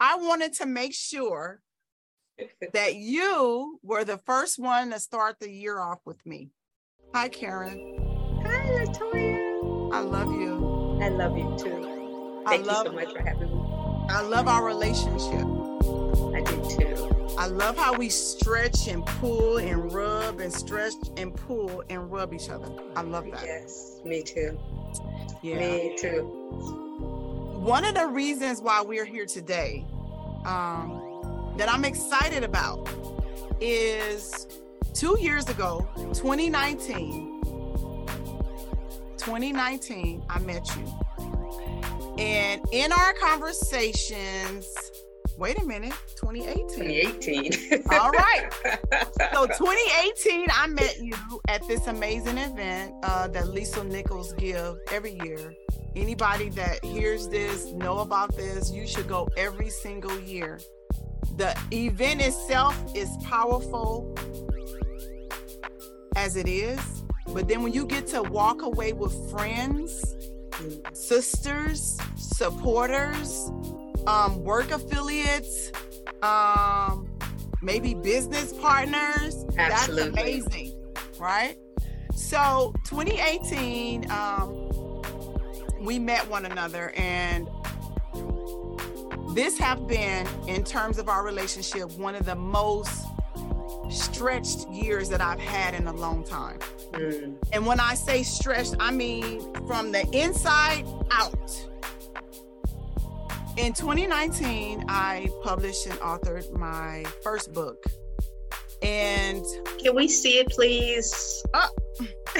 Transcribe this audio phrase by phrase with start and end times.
[0.00, 1.60] I wanted to make sure
[2.72, 6.50] that you were the first one to start the year off with me.
[7.14, 8.40] Hi, Karen.
[8.44, 9.92] Hi, Latoya.
[9.92, 11.00] I love you.
[11.02, 12.42] I love you too.
[12.46, 13.64] Thank I love, you so much for having me.
[14.10, 15.44] I love our relationship.
[16.34, 17.34] I do too.
[17.36, 22.32] I love how we stretch and pull and rub and stretch and pull and rub
[22.32, 22.70] each other.
[22.94, 23.44] I love that.
[23.44, 24.58] Yes, me too.
[25.42, 25.58] Yeah.
[25.58, 27.17] Me too.
[27.68, 29.84] One of the reasons why we're here today
[30.46, 32.88] um, that I'm excited about
[33.60, 34.46] is
[34.94, 37.42] two years ago, 2019.
[39.18, 42.14] 2019, I met you.
[42.16, 44.66] And in our conversations,
[45.36, 47.18] wait a minute, 2018.
[47.20, 47.82] 2018.
[47.90, 48.48] All right.
[49.34, 51.12] So 2018, I met you
[51.48, 55.54] at this amazing event uh, that Lisa Nichols give every year.
[55.98, 60.60] Anybody that hears this, know about this, you should go every single year.
[61.36, 64.14] The event itself is powerful
[66.14, 66.78] as it is,
[67.34, 70.14] but then when you get to walk away with friends,
[70.92, 73.50] sisters, supporters,
[74.06, 75.72] um, work affiliates,
[76.22, 77.08] um,
[77.60, 79.44] maybe business partners.
[79.56, 80.10] Absolutely.
[80.12, 81.56] That's amazing, right?
[82.14, 84.67] So 2018, um,
[85.80, 87.48] we met one another, and
[89.34, 93.06] this have been, in terms of our relationship, one of the most
[93.90, 96.58] stretched years that I've had in a long time.
[96.92, 97.36] Mm.
[97.52, 101.34] And when I say stretched, I mean from the inside out.
[103.56, 107.84] In 2019, I published and authored my first book.
[108.82, 109.44] And
[109.82, 111.42] Can we see it, please?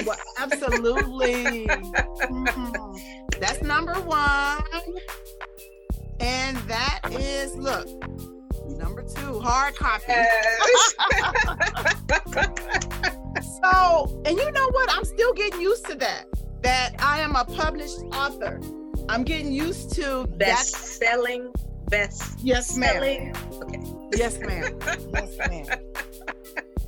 [0.05, 1.67] Well, absolutely.
[1.67, 3.01] Mhm.
[3.41, 4.63] That's number one.
[6.21, 7.87] And that is, look,
[8.69, 10.05] number two, hard copy.
[10.09, 10.95] Yes.
[13.63, 14.91] So, and you know what?
[14.93, 16.25] I'm still getting used to that.
[16.63, 18.61] That I am a published author.
[19.09, 20.81] I'm getting used to best that.
[20.81, 21.53] selling,
[21.89, 22.93] best Yes, ma'am.
[22.95, 23.37] selling.
[23.63, 23.81] Okay.
[24.17, 24.79] Yes, ma'am.
[25.13, 25.67] Yes, ma'am.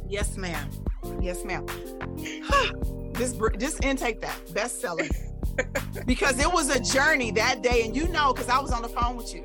[0.08, 0.70] Yes, ma'am.
[1.20, 1.66] Yes, ma'am.
[3.14, 5.08] this just intake that bestseller
[6.06, 8.88] because it was a journey that day, and you know, because I was on the
[8.88, 9.44] phone with you,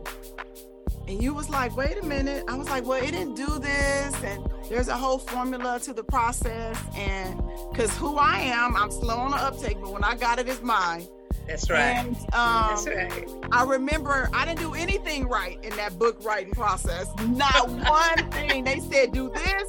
[1.08, 4.16] and you was like, "Wait a minute." I was like, "Well, it didn't do this,"
[4.24, 7.42] and there's a whole formula to the process, and
[7.72, 10.62] because who I am, I'm slow on the uptake, but when I got it, it's
[10.62, 11.08] mine.
[11.48, 11.98] That's right.
[11.98, 13.28] And um, That's right.
[13.52, 17.08] I remember I didn't do anything right in that book writing process.
[17.28, 18.64] Not one thing.
[18.64, 19.64] They said do this,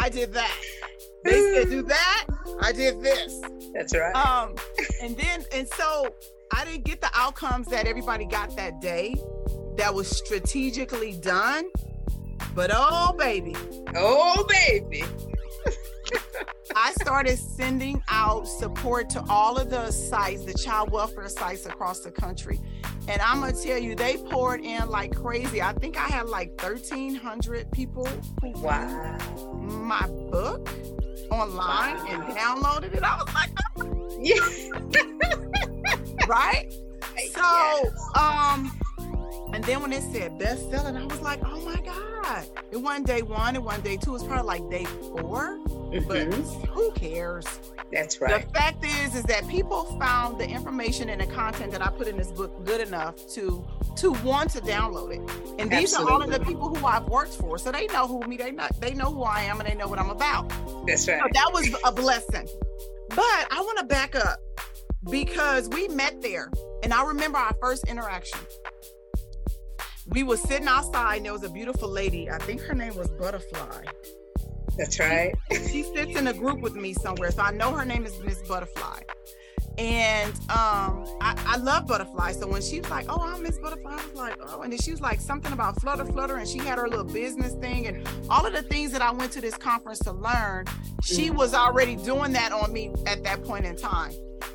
[0.00, 0.56] I did that.
[1.24, 2.26] They said do that,
[2.60, 3.40] I did this.
[3.74, 4.14] That's right.
[4.14, 4.54] Um,
[5.02, 6.14] and then and so
[6.52, 9.14] I didn't get the outcomes that everybody got that day.
[9.76, 11.70] That was strategically done.
[12.54, 13.56] But oh baby,
[13.96, 15.04] oh, baby.
[16.74, 22.00] I started sending out support to all of the sites, the child welfare sites across
[22.00, 22.60] the country.
[23.08, 25.60] And I'm gonna tell you, they poured in like crazy.
[25.60, 28.06] I think I had like 1,300 people
[28.40, 29.18] who Wow.
[29.60, 30.68] my book
[31.30, 33.02] online and downloaded it.
[33.02, 33.50] I was like,
[34.20, 34.40] Yeah.
[36.28, 36.72] right?
[37.32, 38.70] So, um,
[39.52, 42.46] and then when it said bestseller, I was like, oh my God.
[42.70, 45.58] It wasn't day one, it wasn't day two, it's probably like day four.
[45.92, 46.66] But Mhm.
[46.68, 47.44] who cares?
[47.92, 48.46] That's right.
[48.50, 52.08] The fact is, is that people found the information and the content that I put
[52.08, 53.64] in this book good enough to
[53.96, 55.60] to want to download it.
[55.60, 58.20] And these are all of the people who I've worked for, so they know who
[58.26, 58.38] me.
[58.38, 60.48] They know they know who I am and they know what I'm about.
[60.86, 61.30] That's So right.
[61.34, 62.48] that was a blessing.
[63.10, 64.38] But I want to back up
[65.10, 66.50] because we met there,
[66.82, 68.40] and I remember our first interaction.
[70.08, 72.30] We were sitting outside, and there was a beautiful lady.
[72.30, 73.84] I think her name was Butterfly.
[74.76, 75.34] That's right.
[75.50, 78.40] she sits in a group with me somewhere, so I know her name is Miss
[78.48, 79.00] Butterfly.
[79.78, 82.32] And um, I, I love Butterfly.
[82.32, 84.78] So when she was like, "Oh, I'm Miss Butterfly," I was like, "Oh," and then
[84.78, 88.06] she was like something about Flutter Flutter, and she had her little business thing, and
[88.28, 90.66] all of the things that I went to this conference to learn,
[91.02, 91.36] she Mhm.
[91.36, 94.12] was already doing that on me at that point in time.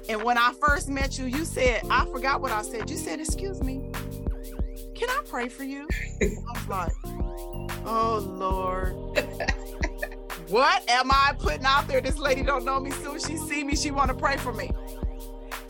[0.07, 2.87] And when I first met you, you said, I forgot what I said.
[2.89, 3.91] You said, "Excuse me,
[4.93, 5.87] can I pray for you?"
[6.21, 6.91] I was like,
[7.87, 8.93] "Oh Lord."
[10.49, 12.01] what am I putting out there?
[12.01, 12.91] This lady don't know me.
[12.91, 14.69] Soon she see me, she want to pray for me.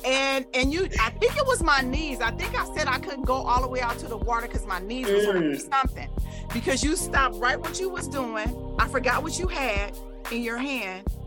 [0.06, 2.22] And and you, I think it was my knees.
[2.22, 4.66] I think I said I couldn't go all the way out to the water because
[4.66, 5.70] my knees was Mm.
[5.74, 6.10] something.
[6.54, 8.76] Because you stopped right what you was doing.
[8.80, 9.98] I forgot what you had
[10.32, 11.27] in your hand, and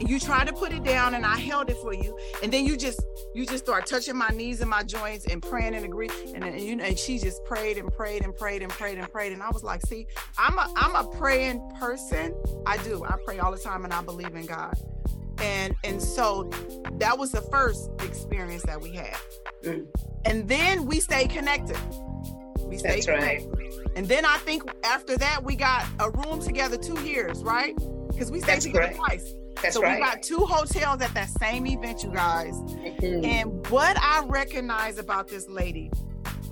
[0.00, 2.16] you try to put it down and I held it for you.
[2.42, 3.00] And then you just
[3.34, 6.10] you just start touching my knees and my joints and praying and agree.
[6.34, 9.10] And then you know, and she just prayed and prayed and prayed and prayed and
[9.10, 9.32] prayed.
[9.32, 10.06] And I was like, see,
[10.38, 12.34] I'm a I'm a praying person.
[12.66, 13.04] I do.
[13.04, 14.74] I pray all the time and I believe in God.
[15.40, 16.50] And and so
[16.98, 19.16] that was the first experience that we had.
[19.64, 19.86] Mm.
[20.24, 21.78] And then we stayed connected.
[22.60, 23.46] We stayed That's right.
[23.96, 27.74] And then I think after that we got a room together two years, right?
[28.08, 28.96] Because we stayed That's together correct.
[28.96, 29.34] twice.
[29.62, 32.54] That's so we got two hotels at that same event, you guys.
[32.54, 33.24] Mhm.
[33.26, 35.90] And what I recognize about this lady,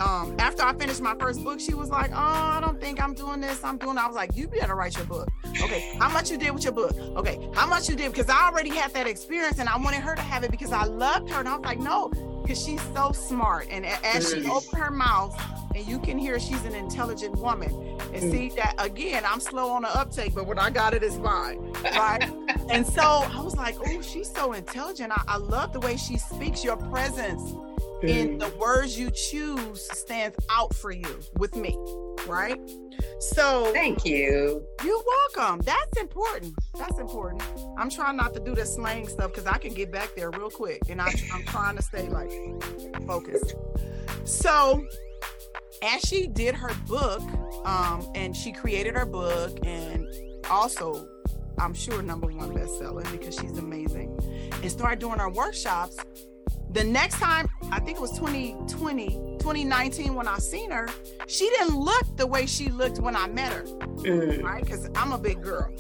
[0.00, 3.14] um, after I finished my first book, she was like, "Oh, I don't think I'm
[3.14, 3.62] doing this.
[3.64, 5.28] I'm doing." I was like, "You better write your book."
[5.62, 6.92] Okay, how much you did with your book?
[7.16, 8.12] Okay, how much you did?
[8.12, 10.84] Because I already had that experience, and I wanted her to have it because I
[10.84, 12.10] loved her, and I was like, "No,"
[12.42, 14.50] because she's so smart, and as she Mhm.
[14.50, 15.34] opened her mouth,
[15.74, 17.70] and you can hear she's an intelligent woman.
[18.14, 18.30] And Mm.
[18.30, 21.72] see that again, I'm slow on the uptake, but when I got it, it's fine,
[21.96, 22.22] right?
[22.70, 25.12] and so I was like, "Oh, she's so intelligent.
[25.12, 26.64] I, I love the way she speaks.
[26.64, 27.54] Your presence."
[28.02, 31.76] in the words you choose stands out for you with me,
[32.26, 32.58] right?
[33.18, 34.64] So Thank you.
[34.84, 35.02] you're
[35.34, 35.60] welcome.
[35.64, 36.54] That's important.
[36.78, 37.42] That's important.
[37.78, 40.50] I'm trying not to do the slang stuff because I can get back there real
[40.50, 42.30] quick, and I, I'm trying to stay like
[43.06, 43.54] focused.
[44.24, 44.86] So
[45.82, 47.22] as she did her book,
[47.64, 50.06] um, and she created her book, and
[50.50, 51.08] also
[51.58, 54.18] I'm sure number one bestseller because she's amazing,
[54.62, 55.96] and started doing our workshops.
[56.70, 59.08] The next time, I think it was 2020,
[59.38, 60.88] 2019, when I seen her,
[61.26, 64.42] she didn't look the way she looked when I met her Mm.
[64.42, 64.62] right?
[64.62, 65.72] Because I'm a big girl.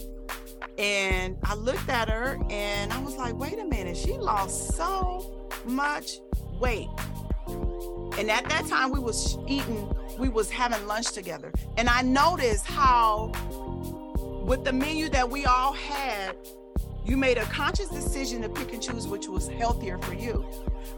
[0.78, 5.48] And I looked at her and I was like, wait a minute, she lost so
[5.66, 6.18] much
[6.60, 6.88] weight.
[8.18, 11.52] And at that time we was eating, we was having lunch together.
[11.76, 13.32] And I noticed how
[14.46, 16.36] with the menu that we all had,
[17.04, 20.44] you made a conscious decision to pick and choose which was healthier for you.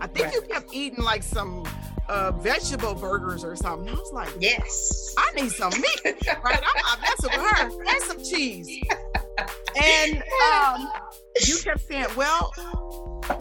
[0.00, 0.34] I think Right.
[0.34, 1.64] you kept eating like some
[2.08, 3.88] uh, vegetable burgers or something.
[3.88, 5.14] I was like, Yes.
[5.18, 6.00] I need some meat,
[6.44, 6.60] right?
[6.62, 7.70] I'm not messing with her.
[7.88, 8.82] And some cheese.
[9.80, 10.22] And
[10.54, 10.88] um,
[11.46, 12.52] you kept saying, well,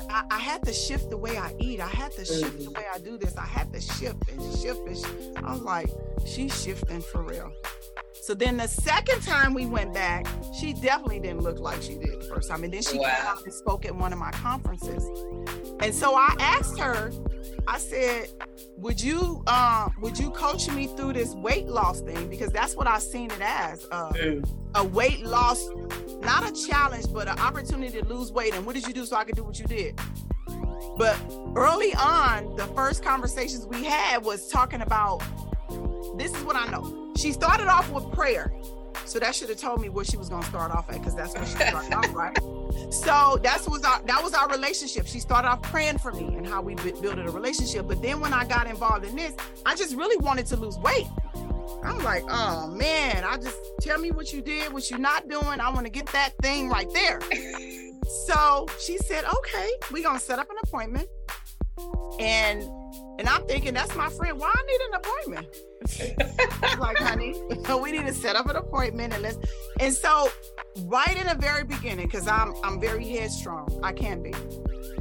[0.10, 1.80] I, I had to shift the way I eat.
[1.80, 2.78] I had to shift the Mhm.
[2.78, 3.36] way I do this.
[3.38, 5.90] I had to shift and shift and sh- I was like,
[6.26, 7.52] she's shifting for real.
[8.22, 10.26] So then the second time we went back,
[10.60, 12.64] she definitely didn't look like she did the first time.
[12.64, 13.36] And then she came Wow.
[13.38, 15.04] out and spoke at one of my conferences.
[15.80, 17.12] And so I asked her,
[17.68, 18.28] I said,
[18.78, 22.30] would you uh, would you coach me through this weight loss thing?
[22.30, 23.86] Because that's what I seen it as.
[23.92, 24.48] Uh, Mm.
[24.76, 25.64] a weight loss,
[26.22, 28.54] not a challenge, but an opportunity to lose weight.
[28.56, 30.00] And what did you do so I could do what you did?
[30.98, 31.18] But
[31.56, 35.22] early on, the first conversations we had was talking about
[36.20, 37.14] this is what I know.
[37.18, 38.52] She started off with prayer.
[39.06, 41.34] So that should have told me where she was gonna start off at, because that's
[41.34, 42.38] where she started off, right?
[42.92, 45.08] So that's was our that was our relationship.
[45.08, 47.88] She started off praying for me and how we bu- built a relationship.
[47.88, 49.34] But then when I got involved in this,
[49.66, 51.08] I just really wanted to lose weight.
[51.84, 55.60] I'm like, oh man, I just tell me what you did, what you're not doing.
[55.60, 57.20] I want to get that thing right there.
[58.28, 61.08] so she said, okay, we're gonna set up an appointment.
[62.20, 62.64] And
[63.20, 64.40] and I'm thinking, that's my friend.
[64.40, 65.48] Why I need an appointment?
[66.80, 67.34] Like, honey,
[67.82, 69.38] we need to set up an appointment and let's
[69.80, 70.30] and so
[70.86, 73.80] right in the very beginning, because I'm I'm very headstrong.
[73.84, 74.34] I can be.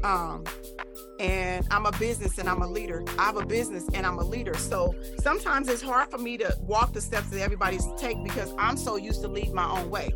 [0.02, 0.44] Um
[1.18, 3.02] and I'm a business and I'm a leader.
[3.18, 4.54] I have a business and I'm a leader.
[4.54, 8.76] So sometimes it's hard for me to walk the steps that everybody's take because I'm
[8.76, 10.10] so used to lead my own way.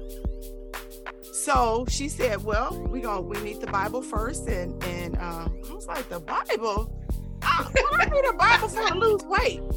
[1.32, 5.72] So she said, "Well, we going we need the Bible first, and and um, I
[5.72, 6.94] was like, "The Bible?
[7.42, 9.60] I, I need a Bible for to lose weight?"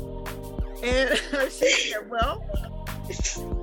[0.84, 1.17] And
[1.50, 2.43] she said, "Well,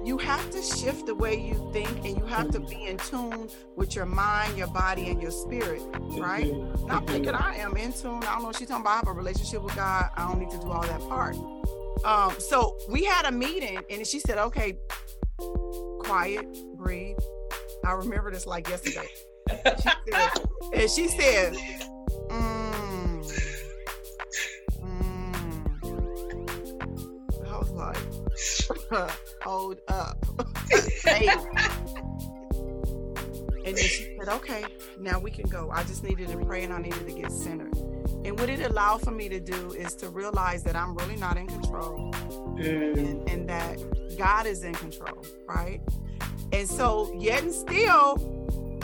[0.06, 3.50] you have to shift the way you think, and you have to be in tune
[3.76, 7.92] with your mind, your body, and your spirit, right?" And I'm thinking I am in
[7.92, 8.24] tune.
[8.24, 8.92] I don't know she's talking about.
[8.92, 10.08] I have a relationship with God.
[10.16, 11.36] I don't need to do all that part.
[12.04, 14.78] Um, so we had a meeting and she said, okay,
[16.00, 17.18] quiet, breathe.
[17.84, 19.08] I remember this like yesterday.
[19.50, 19.56] She
[20.12, 20.30] said,
[20.74, 21.54] and she said,
[22.30, 22.69] mm,
[29.42, 30.24] hold up.
[33.64, 34.64] And then she said, okay,
[34.98, 35.70] now we can go.
[35.70, 37.76] I just needed to pray and I needed to get centered.
[38.24, 41.36] And what it allowed for me to do is to realize that I'm really not
[41.36, 42.10] in control
[42.60, 42.98] Mm.
[42.98, 43.78] and, and that
[44.18, 45.80] God is in control, right?
[46.52, 48.78] And so, yet and still,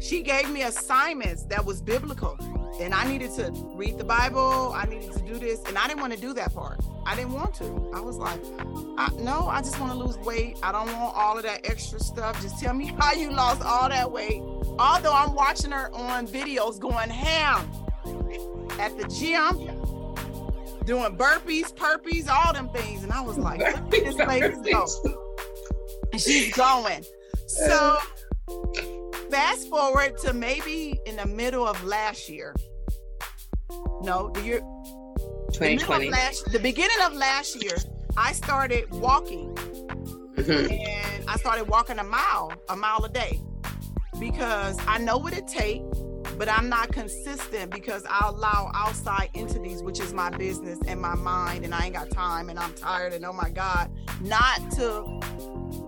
[0.00, 2.36] she gave me assignments that was biblical.
[2.80, 4.72] And I needed to read the Bible.
[4.74, 6.80] I needed to do this, and I didn't want to do that part.
[7.06, 7.90] I didn't want to.
[7.94, 8.40] I was like,
[8.98, 10.58] I, no, I just want to lose weight.
[10.62, 12.40] I don't want all of that extra stuff.
[12.42, 14.42] Just tell me how you lost all that weight.
[14.78, 17.70] Although I'm watching her on videos going ham
[18.78, 19.56] at the gym,
[20.84, 23.60] doing burpees, purpies, all them things, and I was like,
[23.90, 24.86] this lady go.
[26.12, 27.04] And she's going.
[27.46, 27.98] So
[29.30, 32.54] fast forward to maybe in the middle of last year.
[34.02, 34.60] No, the year
[35.52, 36.06] 2020.
[36.06, 37.76] The, last, the beginning of last year,
[38.16, 39.54] I started walking.
[39.54, 40.72] Mm-hmm.
[40.72, 43.40] And I started walking a mile, a mile a day.
[44.18, 45.84] Because I know what it takes,
[46.36, 51.14] but I'm not consistent because I allow outside entities, which is my business and my
[51.14, 55.20] mind, and I ain't got time and I'm tired and oh my God, not to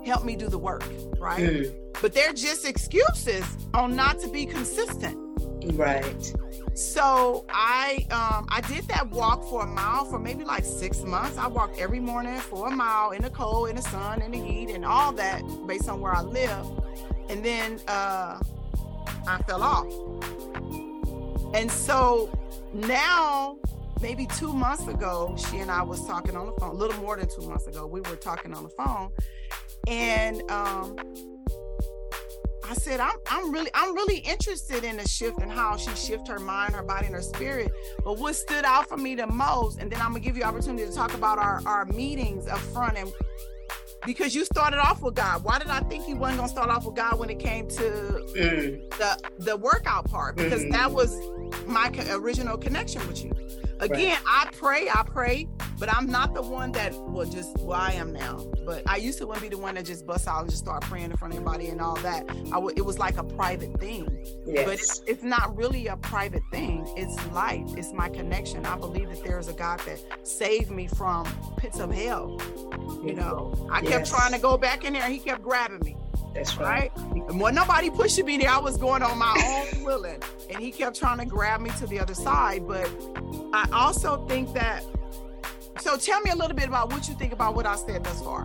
[0.05, 0.85] help me do the work,
[1.19, 1.41] right?
[1.41, 1.90] Mm.
[2.01, 5.17] But they're just excuses on not to be consistent.
[5.75, 6.35] Right.
[6.75, 11.37] So I um I did that walk for a mile for maybe like six months.
[11.37, 14.39] I walked every morning for a mile in the cold, in the sun, in the
[14.39, 16.67] heat, and all that based on where I live.
[17.29, 18.41] And then uh
[19.27, 19.87] I fell off.
[21.55, 22.31] And so
[22.73, 23.59] now
[24.01, 27.17] maybe two months ago, she and I was talking on the phone, a little more
[27.17, 29.11] than two months ago, we were talking on the phone.
[29.87, 30.97] And um
[32.71, 36.29] I said, I'm, I'm really, I'm really interested in the shift and how she shift
[36.29, 37.73] her mind, her body, and her spirit.
[38.05, 40.87] But what stood out for me the most, and then I'm gonna give you opportunity
[40.87, 43.13] to talk about our, our meetings up front and
[44.07, 45.43] because you started off with God.
[45.43, 47.83] Why did I think you wasn't gonna start off with God when it came to
[48.37, 48.91] mm.
[48.99, 50.37] the the workout part?
[50.37, 50.71] Because mm-hmm.
[50.71, 51.15] that was
[51.67, 53.33] my original connection with you.
[53.81, 54.47] Again, right.
[54.47, 58.13] I pray, I pray, but I'm not the one that will just well, I am
[58.13, 58.45] now.
[58.67, 60.63] But I used to want to be the one that just bust out and just
[60.63, 62.29] start praying in front of everybody and all that.
[62.29, 64.25] I w- it was like a private thing.
[64.47, 64.65] Yes.
[64.65, 66.85] But it's, it's not really a private thing.
[66.97, 67.67] It's life.
[67.77, 68.67] It's my connection.
[68.67, 72.41] I believe that there is a God that saved me from pits of hell.
[73.05, 74.11] You know, I kept yes.
[74.11, 75.97] trying to go back in there and he kept grabbing me.
[76.35, 76.93] That's right.
[76.97, 77.29] right?
[77.29, 80.23] And when nobody pushing me there, I was going on my own willing.
[80.49, 82.67] And he kept trying to grab me to the other side.
[82.67, 82.89] But
[83.53, 84.85] I also think that
[85.81, 88.23] so tell me a little bit about what you think about what I said thus
[88.23, 88.43] far.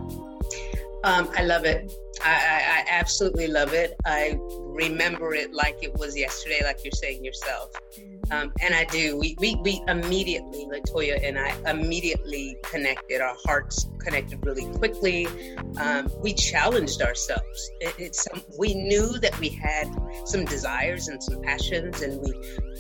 [1.04, 1.92] Um, I love it.
[2.24, 3.94] I, I, I, absolutely love it.
[4.06, 7.72] I remember it like it was yesterday, like you're saying yourself.
[8.32, 9.17] Um, and I do.
[9.17, 13.22] We, we, we immediately, Latoya and I immediately connected.
[13.22, 15.27] Our hearts connected really quickly.
[15.77, 17.72] Um, we challenged ourselves.
[17.82, 18.27] It, it's
[18.58, 22.34] we knew that we had some desires and some passions, and we,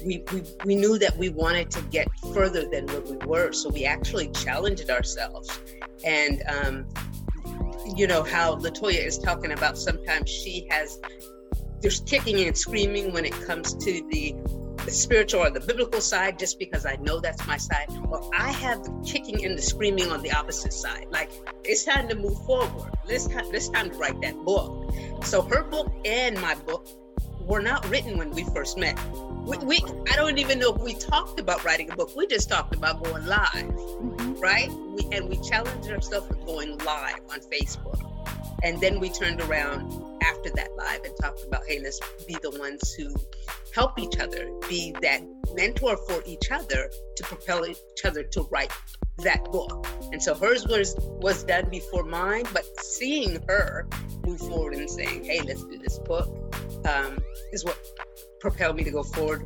[0.05, 3.51] we, we, we knew that we wanted to get further than where we were.
[3.51, 5.59] So we actually challenged ourselves.
[6.03, 6.87] And um,
[7.95, 10.99] you know how Latoya is talking about sometimes she has
[11.81, 14.33] there's kicking and screaming when it comes to the,
[14.85, 17.87] the spiritual or the biblical side just because I know that's my side.
[18.07, 21.07] Well, I have the kicking and the screaming on the opposite side.
[21.09, 21.31] Like
[21.63, 22.93] it's time to move forward.
[23.07, 24.93] It's time, it's time to write that book.
[25.23, 26.87] So her book and my book
[27.41, 28.97] were not written when we first met.
[29.45, 29.79] We, we,
[30.11, 32.15] I don't even know if we talked about writing a book.
[32.15, 34.33] We just talked about going live, mm-hmm.
[34.39, 34.71] right?
[34.71, 38.01] We, and we challenged ourselves with going live on Facebook.
[38.63, 39.83] And then we turned around
[40.23, 43.13] after that live and talked about, hey, let's be the ones who
[43.71, 45.21] help each other, be that
[45.53, 48.71] mentor for each other to propel each other to write
[49.19, 49.87] that book.
[50.11, 53.87] And so hers was was done before mine, but seeing her
[54.25, 56.27] move forward and saying, hey, let's do this book
[56.87, 57.17] um,
[57.51, 57.77] is what
[58.39, 59.45] propelled me to go forward.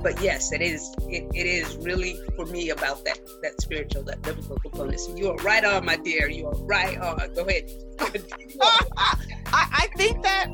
[0.00, 0.94] But yes, it is.
[1.08, 5.00] It, it is really for me about that that spiritual, that biblical component.
[5.00, 6.28] So you are right on, my dear.
[6.28, 7.32] You are right on.
[7.34, 7.70] Go ahead.
[8.00, 9.16] I,
[9.52, 10.48] I think that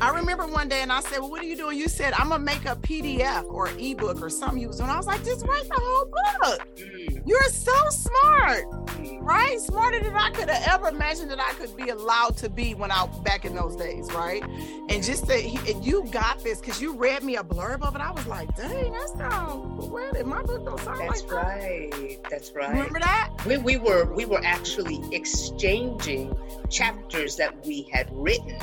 [0.00, 1.76] I remember one day and I said, Well, what are you doing?
[1.76, 4.90] You said, I'm gonna make a PDF or ebook or something you was doing.
[4.90, 6.76] I was like, just write the whole book.
[6.76, 7.22] Mm.
[7.26, 9.18] You're so smart, mm.
[9.20, 9.58] right?
[9.60, 12.92] Smarter than I could have ever imagined that I could be allowed to be when
[12.92, 14.42] I back in those days, right?
[14.88, 18.00] And just that he, you got this because you read me a blurb of it.
[18.00, 21.36] I was like, dang, that's not where did my book don't sound that's like that.
[21.36, 22.18] right.
[22.30, 22.70] That's right.
[22.70, 23.30] Remember that?
[23.46, 26.36] We, we were we were actually exchanging
[26.70, 28.58] chapters that we had written.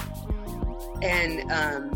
[1.06, 1.96] And um,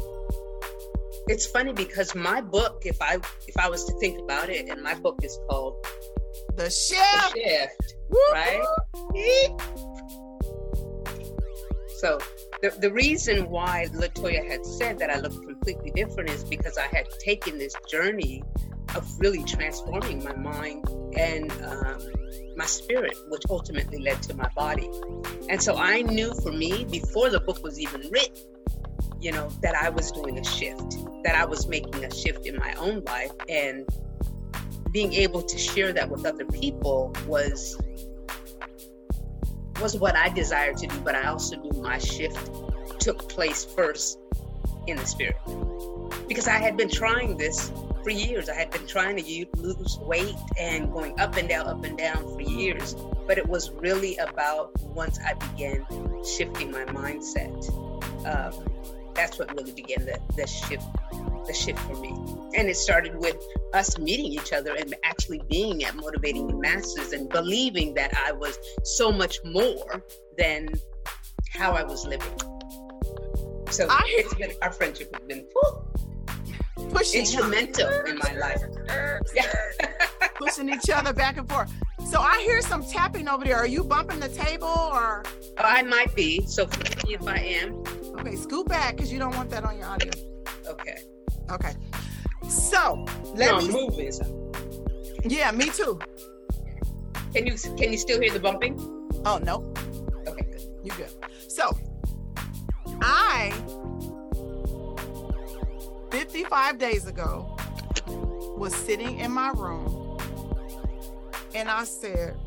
[1.27, 4.83] it's funny because my book, if I if I was to think about it, and
[4.83, 5.83] my book is called
[6.55, 7.95] The Shift, the Shift
[8.31, 8.63] right?
[11.97, 12.19] So
[12.61, 16.87] the, the reason why Latoya had said that I looked completely different is because I
[16.95, 18.43] had taken this journey
[18.95, 20.87] of really transforming my mind
[21.17, 21.99] and um,
[22.55, 24.89] my spirit, which ultimately led to my body.
[25.49, 28.45] And so I knew for me, before the book was even written,
[29.21, 32.57] you know, that I was doing a shift, that I was making a shift in
[32.57, 33.31] my own life.
[33.47, 33.87] And
[34.91, 37.77] being able to share that with other people was
[39.79, 42.51] was what I desired to do, but I also knew my shift
[42.99, 44.19] took place first
[44.87, 45.37] in the spirit.
[46.27, 47.71] Because I had been trying this
[48.03, 48.49] for years.
[48.49, 52.17] I had been trying to lose weight and going up and down, up and down
[52.17, 52.95] for years.
[53.27, 55.85] But it was really about once I began
[56.25, 57.53] shifting my mindset.
[58.25, 58.78] Um,
[59.19, 60.85] that's what really began the, the shift
[61.45, 62.09] the shift for me.
[62.55, 63.35] And it started with
[63.73, 68.31] us meeting each other and actually being at motivating the masses and believing that I
[68.31, 70.03] was so much more
[70.37, 70.69] than
[71.51, 72.35] how I was living.
[73.71, 75.45] So I, it's been our friendship has been
[76.91, 78.61] pushing instrumental in my life.
[80.35, 81.71] pushing each other back and forth.
[82.05, 83.57] So I hear some tapping over there.
[83.57, 85.23] Are you bumping the table or?
[85.57, 86.45] Oh, I might be.
[86.47, 86.67] So
[87.07, 87.83] if I am.
[88.19, 90.11] Okay, scoot back because you don't want that on your audio.
[90.67, 90.97] Okay.
[91.51, 91.73] Okay.
[92.49, 94.11] So let no, me moving.
[95.23, 95.99] Yeah, me too.
[97.33, 98.79] Can you can you still hear the bumping?
[99.25, 99.73] Oh no.
[100.27, 100.61] Okay, good.
[100.83, 101.11] You good.
[101.47, 101.77] So
[103.01, 103.51] I
[106.11, 107.55] 55 days ago
[108.57, 109.98] was sitting in my room
[111.55, 112.37] and I said,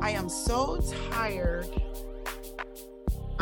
[0.00, 1.66] I am so tired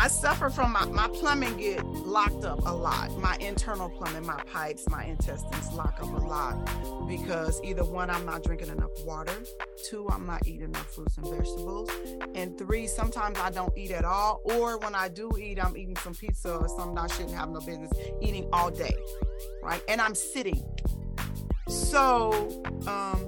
[0.01, 3.19] I suffer from my, my plumbing get locked up a lot.
[3.19, 6.57] My internal plumbing, my pipes, my intestines lock up a lot
[7.09, 9.35] because either one, I'm not drinking enough water,
[9.91, 11.91] two, I'm not eating enough fruits and vegetables,
[12.37, 15.97] and three, sometimes I don't eat at all, or when I do eat, I'm eating
[15.97, 17.91] some pizza or something I shouldn't have no business
[18.23, 18.95] eating all day,
[19.65, 19.83] right?
[19.89, 20.63] And I'm sitting.
[21.67, 23.27] So, um,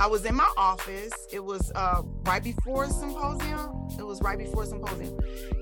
[0.00, 1.12] I was in my office.
[1.32, 3.88] It was uh, right before symposium.
[3.98, 5.18] It was right before symposium.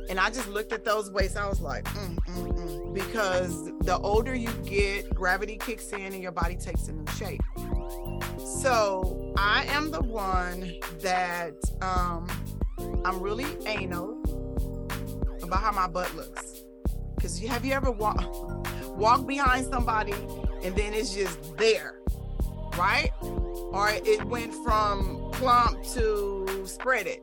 [0.08, 1.36] And I just looked at those weights.
[1.36, 2.94] I was like, mm, mm, mm.
[2.94, 7.40] because the older you get, gravity kicks in and your body takes a new shape.
[8.38, 12.26] So I am the one that um,
[13.04, 14.22] I'm really anal
[15.42, 16.62] about how my butt looks.
[17.14, 18.24] Because have you ever walk,
[18.96, 20.14] walk behind somebody
[20.62, 22.01] and then it's just there,
[22.76, 23.10] right?
[23.20, 27.22] Or it went from plump to spread it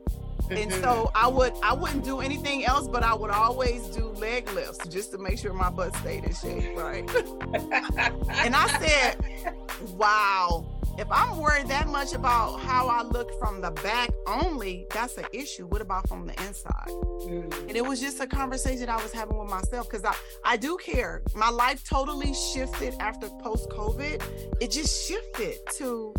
[0.50, 0.82] and mm-hmm.
[0.82, 4.86] so I would I wouldn't do anything else, but I would always do leg lifts
[4.88, 7.08] just to make sure my butt stayed in shape, right?
[7.54, 9.54] and I said,
[9.96, 10.66] wow,
[11.00, 15.24] if I'm worried that much about how I look from the back only, that's an
[15.32, 15.66] issue.
[15.66, 16.88] What about from the inside?
[16.88, 17.68] Mm.
[17.68, 20.76] And it was just a conversation I was having with myself because I, I do
[20.76, 21.22] care.
[21.34, 24.22] My life totally shifted after post COVID.
[24.60, 26.14] It just shifted to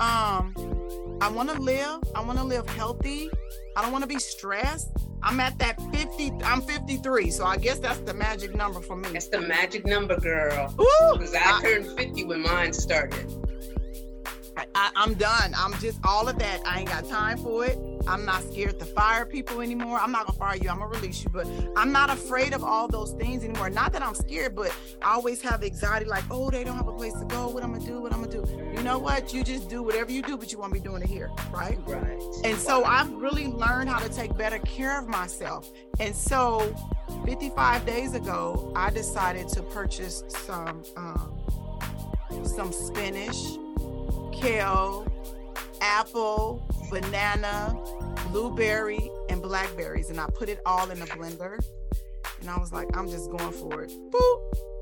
[0.00, 0.52] um
[1.20, 2.02] I want to live.
[2.14, 3.30] I want to live healthy.
[3.76, 4.90] I don't want to be stressed.
[5.22, 7.30] I'm at that 50, I'm 53.
[7.30, 9.08] So I guess that's the magic number for me.
[9.12, 10.74] That's the magic number, girl.
[11.12, 13.45] Because I, I turned 50 when mine started.
[14.56, 15.54] I, am done.
[15.56, 16.66] I'm just all of that.
[16.66, 17.78] I ain't got time for it.
[18.06, 19.98] I'm not scared to fire people anymore.
[19.98, 20.70] I'm not gonna fire you.
[20.70, 23.68] I'm gonna release you, but I'm not afraid of all those things anymore.
[23.68, 26.92] Not that I'm scared, but I always have anxiety, like, oh, they don't have a
[26.92, 27.48] place to go.
[27.48, 28.00] What I'm gonna do?
[28.00, 28.72] What I'm gonna do?
[28.74, 29.34] You know what?
[29.34, 31.78] You just do whatever you do, but you want to be doing it here, right?
[31.86, 32.22] Right.
[32.44, 35.70] And so I've really learned how to take better care of myself.
[36.00, 36.74] And so,
[37.24, 41.38] 55 days ago, I decided to purchase some um,
[42.44, 43.36] some spinach
[44.40, 45.06] kale,
[45.80, 47.76] apple, banana,
[48.30, 50.10] blueberry, and blackberries.
[50.10, 51.58] And I put it all in a blender.
[52.40, 53.90] And I was like, I'm just going for it.
[54.10, 54.75] Boop.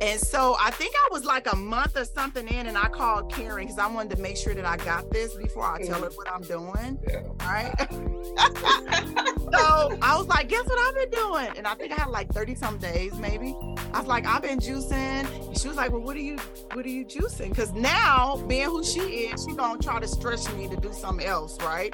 [0.00, 3.32] And so I think I was like a month or something in, and I called
[3.32, 6.08] Karen because I wanted to make sure that I got this before I tell her
[6.08, 6.16] mm-hmm.
[6.16, 6.98] what I'm doing.
[7.08, 7.22] Yeah.
[7.40, 7.74] Right.
[9.52, 11.48] so I was like, guess what I've been doing?
[11.56, 13.56] And I think I had like 30 some days, maybe.
[13.92, 14.92] I was like, I've been juicing.
[14.92, 16.36] And she was like, Well, what are you
[16.72, 17.48] what are you juicing?
[17.48, 21.26] Because now, being who she is, she's gonna try to stretch me to do something
[21.26, 21.92] else, right?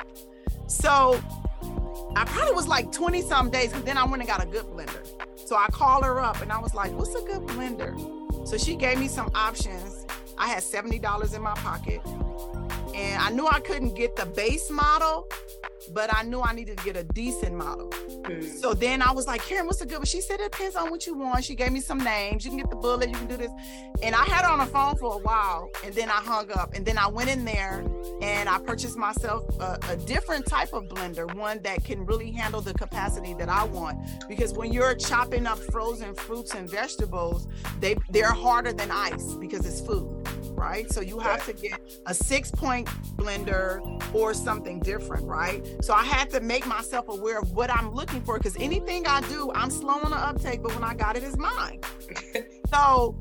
[0.66, 1.20] So
[2.16, 4.66] I probably was like 20 some days, because then I went and got a good
[4.66, 5.06] blender.
[5.46, 7.96] So I called her up and I was like, what's a good blender?
[8.46, 10.06] So she gave me some options.
[10.38, 12.00] I had $70 in my pocket.
[12.94, 15.28] And I knew I couldn't get the base model,
[15.92, 17.88] but I knew I needed to get a decent model.
[17.88, 18.44] Mm.
[18.60, 20.06] So then I was like, Karen, what's a good one?
[20.06, 21.44] She said it depends on what you want.
[21.44, 22.44] She gave me some names.
[22.44, 23.50] You can get the bullet, you can do this.
[24.02, 26.74] And I had her on the phone for a while and then I hung up.
[26.74, 27.84] And then I went in there
[28.22, 32.60] and I purchased myself a, a different type of blender, one that can really handle
[32.60, 33.98] the capacity that I want.
[34.28, 37.48] Because when you're chopping up frozen fruits and vegetables,
[37.80, 40.13] they, they're harder than ice because it's food
[40.64, 40.90] right?
[40.90, 43.80] So you have to get a six point blender
[44.14, 45.62] or something different, right?
[45.82, 49.20] So I had to make myself aware of what I'm looking for because anything I
[49.28, 51.80] do, I'm slow on the uptake, but when I got it, it's mine.
[52.72, 53.14] so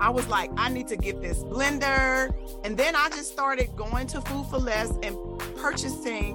[0.00, 2.32] I was like, I need to get this blender.
[2.64, 5.16] And then I just started going to Food for Less and
[5.56, 6.34] purchasing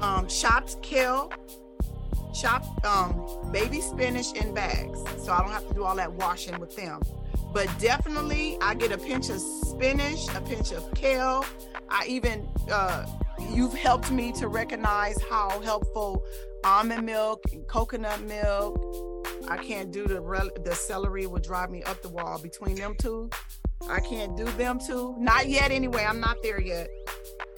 [0.00, 1.30] um, chopped kale,
[2.40, 5.00] chopped um, baby spinach in bags.
[5.18, 7.00] So I don't have to do all that washing with them.
[7.52, 11.44] But definitely, I get a pinch of spinach, a pinch of kale.
[11.88, 13.06] I even, uh,
[13.50, 16.24] you've helped me to recognize how helpful
[16.64, 18.76] almond milk and coconut milk
[19.48, 20.20] I can't do the
[20.64, 23.30] the celery will drive me up the wall between them two.
[23.88, 25.14] I can't do them too.
[25.18, 26.04] Not yet anyway.
[26.08, 26.88] I'm not there yet.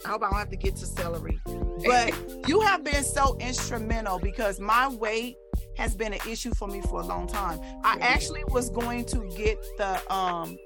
[0.05, 1.39] I hope I don't have to get to celery.
[1.85, 2.13] But
[2.47, 5.37] you have been so instrumental because my weight
[5.77, 7.59] has been an issue for me for a long time.
[7.83, 10.57] I actually was going to get the um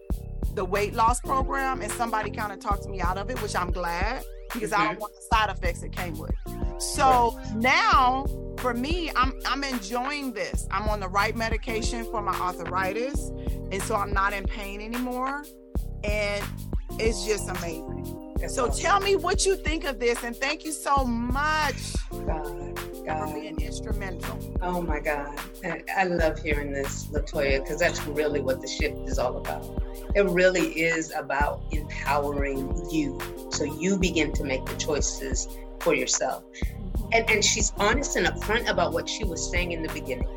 [0.56, 3.72] the weight loss program and somebody kind of talked me out of it, which I'm
[3.72, 4.82] glad because mm-hmm.
[4.82, 6.32] I don't want the side effects it came with.
[6.84, 8.26] So now
[8.58, 10.68] for me, I'm I'm enjoying this.
[10.72, 13.30] I'm on the right medication for my arthritis,
[13.72, 15.44] and so I'm not in pain anymore.
[16.04, 16.44] And
[16.92, 18.36] it's just amazing.
[18.40, 18.82] That's so awesome.
[18.82, 23.30] tell me what you think of this, and thank you so much God, God.
[23.30, 24.38] for being instrumental.
[24.62, 25.40] Oh my God,
[25.96, 29.82] I love hearing this, Latoya, because that's really what the shift is all about.
[30.16, 33.20] It really is about empowering you,
[33.52, 35.48] so you begin to make the choices
[35.80, 36.44] for yourself
[37.14, 40.28] and, and she's honest and upfront about what she was saying in the beginning.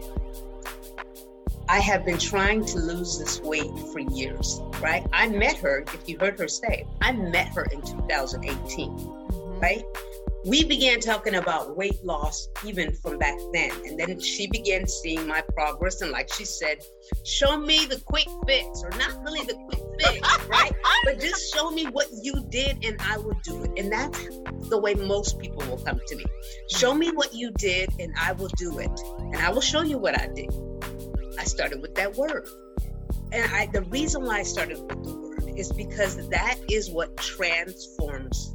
[1.69, 5.05] I have been trying to lose this weight for years, right?
[5.13, 9.61] I met her, if you heard her say, I met her in 2018, mm-hmm.
[9.61, 9.85] right?
[10.47, 13.71] we began talking about weight loss even from back then.
[13.85, 16.03] And then she began seeing my progress.
[16.03, 16.79] And like she said,
[17.25, 20.73] show me the quick fix, or not really the quick fix, right?
[21.05, 23.71] But just show me what you did and I will do it.
[23.77, 24.29] And that's
[24.69, 26.25] the way most people will come to me.
[26.71, 28.91] Show me what you did and I will do it.
[29.19, 30.53] And I will show you what I did.
[31.39, 32.49] I started with that word.
[33.33, 37.17] And I, the reason why I started with the word is because that is what
[37.17, 38.55] transforms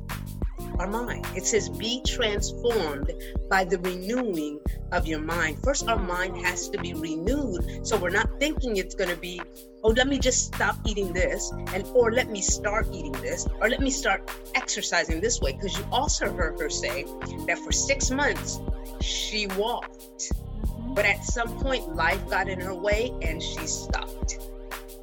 [0.79, 1.25] our mind.
[1.35, 3.11] It says, be transformed
[3.49, 4.59] by the renewing
[4.91, 5.57] of your mind.
[5.63, 7.85] First, our mind has to be renewed.
[7.85, 9.41] So we're not thinking it's going to be,
[9.83, 13.69] oh, let me just stop eating this, and or let me start eating this, or
[13.69, 15.53] let me start exercising this way.
[15.53, 17.03] Because you also heard her say
[17.47, 18.59] that for six months,
[19.01, 20.31] she walked.
[20.31, 20.93] Mm-hmm.
[20.93, 24.39] But at some point, life got in her way and she stopped,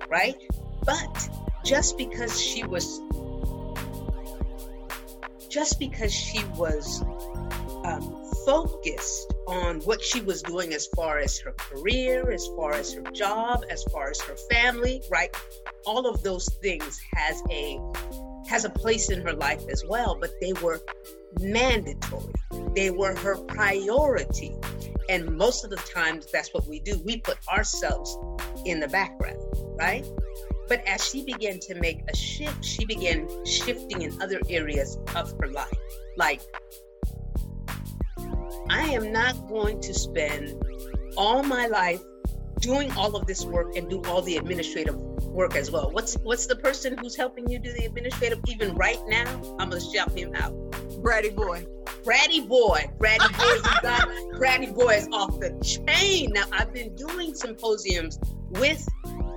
[0.09, 0.37] right?
[0.85, 1.29] But
[1.65, 3.01] just because she was
[5.49, 7.03] just because she was
[7.85, 12.93] um, focused on what she was doing as far as her career, as far as
[12.93, 15.35] her job, as far as her family, right?
[15.87, 17.81] All of those things has a
[18.49, 20.81] has a place in her life as well, but they were
[21.41, 22.33] mandatory.
[22.75, 24.55] They were her priority.
[25.11, 27.01] And most of the times that's what we do.
[27.05, 28.17] We put ourselves
[28.65, 29.39] in the background,
[29.79, 30.07] right?
[30.69, 35.33] But as she began to make a shift, she began shifting in other areas of
[35.41, 35.73] her life.
[36.17, 36.43] Like,
[38.69, 40.55] I am not going to spend
[41.17, 42.03] all my life
[42.61, 45.91] doing all of this work and do all the administrative work as well.
[45.91, 49.27] What's what's the person who's helping you do the administrative even right now?
[49.59, 50.53] I'm gonna shout him out.
[51.03, 51.67] Brady boy.
[52.05, 52.91] Brady boy.
[52.99, 56.33] Brady boy, you got Brady boy is off the chain.
[56.33, 58.19] Now I've been doing symposiums
[58.51, 58.87] with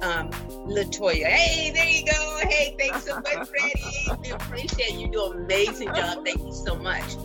[0.02, 0.30] um,
[0.68, 1.26] Latoya.
[1.26, 2.38] Hey, there you go.
[2.48, 4.22] Hey, thanks so much, Freddie.
[4.22, 5.08] We appreciate you.
[5.08, 6.26] Do an amazing job.
[6.26, 7.16] Thank you so much.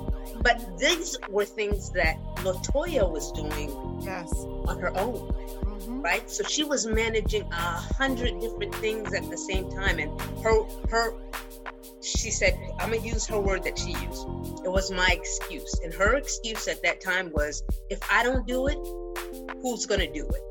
[0.43, 4.33] But these were things that Latoya was doing yes.
[4.67, 5.17] on her own.
[5.17, 6.03] Mm-hmm.
[6.03, 6.31] Right?
[6.31, 9.99] So she was managing a hundred different things at the same time.
[9.99, 11.15] And her her
[12.03, 14.27] she said, I'm gonna use her word that she used.
[14.65, 15.81] It was my excuse.
[15.83, 18.79] And her excuse at that time was if I don't do it,
[19.63, 20.43] who's gonna do it?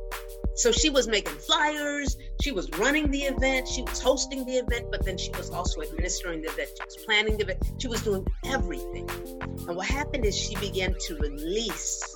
[0.56, 4.88] So she was making flyers, she was running the event, she was hosting the event,
[4.90, 8.02] but then she was also administering the event, she was planning the event, she was
[8.04, 9.10] doing everything.
[9.68, 12.16] And what happened is she began to release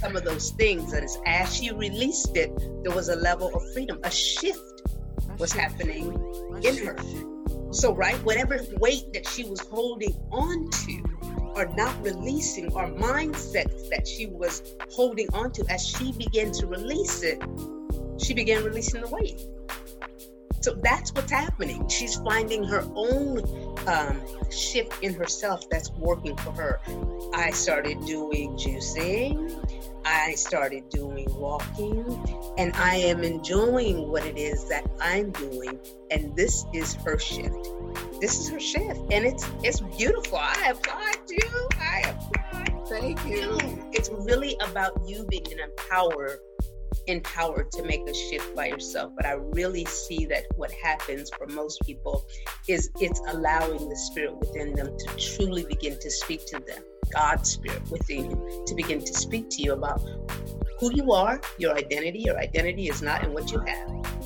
[0.00, 0.92] some of those things.
[0.94, 2.50] And as she released it,
[2.84, 4.82] there was a level of freedom, a shift
[5.38, 6.12] was happening
[6.62, 6.96] in her.
[7.70, 11.17] So, right, whatever weight that she was holding on to,
[11.58, 17.22] or not releasing or mindsets that she was holding onto as she began to release
[17.22, 17.42] it
[18.18, 19.40] she began releasing the weight.
[20.60, 21.88] So that's what's happening.
[21.88, 23.38] She's finding her own
[23.86, 26.80] um, shift in herself that's working for her.
[27.32, 29.64] I started doing juicing.
[30.04, 32.04] I started doing walking.
[32.58, 35.78] And I am enjoying what it is that I'm doing.
[36.10, 37.68] And this is her shift.
[38.20, 39.00] This is her shift.
[39.10, 40.38] And it's it's beautiful.
[40.38, 41.68] I applaud you.
[41.80, 42.88] I applaud.
[42.88, 43.58] Thank you.
[43.92, 46.38] It's really about you being empowered
[47.08, 49.12] empowered to make a shift by yourself.
[49.16, 52.26] But I really see that what happens for most people
[52.68, 56.82] is it's allowing the spirit within them to truly begin to speak to them,
[57.12, 60.00] God's spirit within you, to begin to speak to you about
[60.78, 62.20] who you are, your identity.
[62.20, 64.17] Your identity is not in what you have.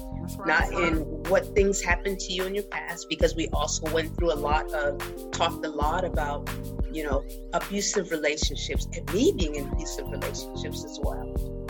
[0.47, 4.33] Not in what things happened to you in your past, because we also went through
[4.33, 4.99] a lot of,
[5.31, 6.51] talked a lot about,
[6.91, 11.63] you know, abusive relationships and me being in abusive relationships as well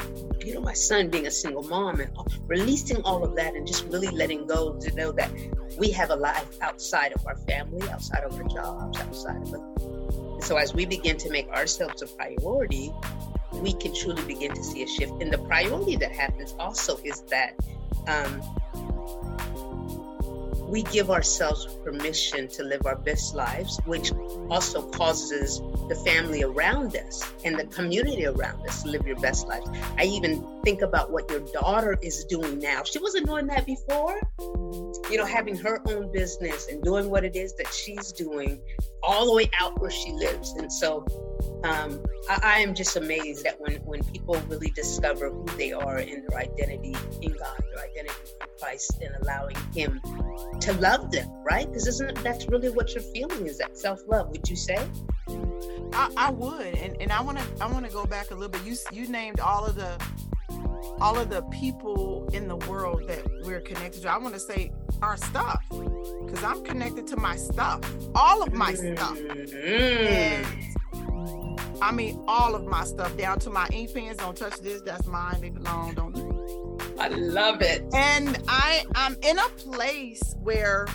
[0.44, 2.10] you know, my son being a single mom and
[2.46, 5.30] releasing all of that and just really letting go to know that
[5.78, 10.42] we have a life outside of our family, outside of our jobs, outside of it.
[10.42, 12.92] So as we begin to make ourselves a priority,
[13.52, 15.12] we can truly begin to see a shift.
[15.22, 17.54] And the priority that happens also is that
[18.08, 18.42] um,
[20.72, 24.10] we give ourselves permission to live our best lives, which
[24.48, 29.46] also causes the family around us and the community around us to live your best
[29.46, 29.68] lives.
[29.98, 32.84] I even think about what your daughter is doing now.
[32.84, 34.18] She wasn't doing that before.
[35.10, 38.58] You know, having her own business and doing what it is that she's doing
[39.02, 40.52] all the way out where she lives.
[40.52, 41.04] And so
[41.64, 45.98] um, I, I, am just amazed that when, when people really discover who they are
[45.98, 50.00] in their identity in God, their identity in Christ, and allowing Him
[50.60, 51.66] to love them, right?
[51.66, 54.30] Because isn't that's really what you're feeling is that self love?
[54.30, 54.78] Would you say?
[55.92, 58.48] I, I would, and, and I want to I want to go back a little
[58.48, 58.64] bit.
[58.64, 60.00] You you named all of the
[61.00, 64.10] all of the people in the world that we're connected to.
[64.10, 67.80] I want to say our stuff because I'm connected to my stuff,
[68.14, 69.18] all of my stuff.
[69.18, 70.06] Mm-hmm.
[70.06, 70.46] And
[71.82, 74.18] I mean, all of my stuff down to my ink pens.
[74.18, 74.82] Don't touch this.
[74.82, 75.42] That's mine.
[75.42, 75.94] It alone.
[75.94, 76.32] Don't.
[76.98, 77.84] I love it.
[77.92, 80.86] And I, I'm in a place where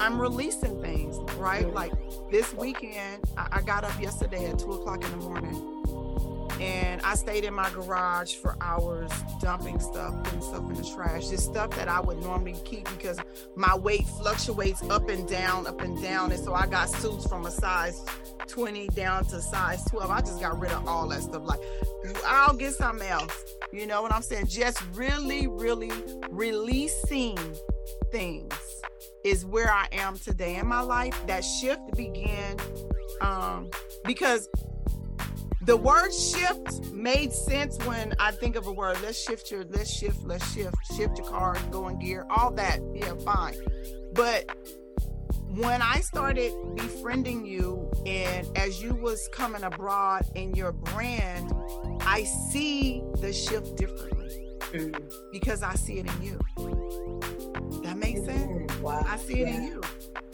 [0.00, 1.16] I'm releasing things.
[1.36, 1.92] Right, like
[2.30, 5.81] this weekend, I, I got up yesterday at two o'clock in the morning
[6.62, 11.28] and I stayed in my garage for hours dumping stuff, putting stuff in the trash.
[11.28, 13.18] Just stuff that I would normally keep because
[13.56, 16.30] my weight fluctuates up and down, up and down.
[16.30, 18.04] And so I got suits from a size
[18.46, 20.08] 20 down to size 12.
[20.08, 21.42] I just got rid of all that stuff.
[21.44, 21.60] Like,
[22.24, 23.44] I'll get something else.
[23.72, 24.46] You know what I'm saying?
[24.46, 25.90] Just really, really
[26.30, 27.38] releasing
[28.12, 28.54] things
[29.24, 31.18] is where I am today in my life.
[31.26, 32.56] That shift began
[33.20, 33.68] um,
[34.04, 34.48] because
[35.64, 38.98] the word shift made sense when I think of a word.
[39.02, 42.80] Let's shift your, let's shift, let's shift, shift your car, go in gear, all that.
[42.94, 43.54] Yeah, fine.
[44.12, 44.50] But
[45.54, 51.52] when I started befriending you and as you was coming abroad in your brand,
[52.00, 55.04] I see the shift differently mm-hmm.
[55.30, 56.38] because I see it in you.
[57.82, 58.61] That makes sense?
[58.82, 59.04] Wow.
[59.06, 59.56] I see it yeah.
[59.56, 59.80] in you.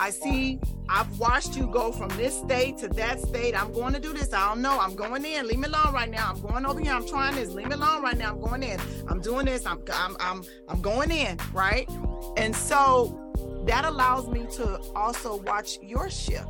[0.00, 3.60] I see, I've watched you go from this state to that state.
[3.60, 4.32] I'm going to do this.
[4.32, 4.78] I don't know.
[4.78, 5.46] I'm going in.
[5.46, 6.30] Leave me alone right now.
[6.30, 6.92] I'm going over here.
[6.92, 7.50] I'm trying this.
[7.50, 8.30] Leave me alone right now.
[8.30, 8.80] I'm going in.
[9.08, 9.66] I'm doing this.
[9.66, 11.88] I'm I'm I'm I'm going in, right?
[12.36, 13.32] And so
[13.66, 16.46] that allows me to also watch your shift.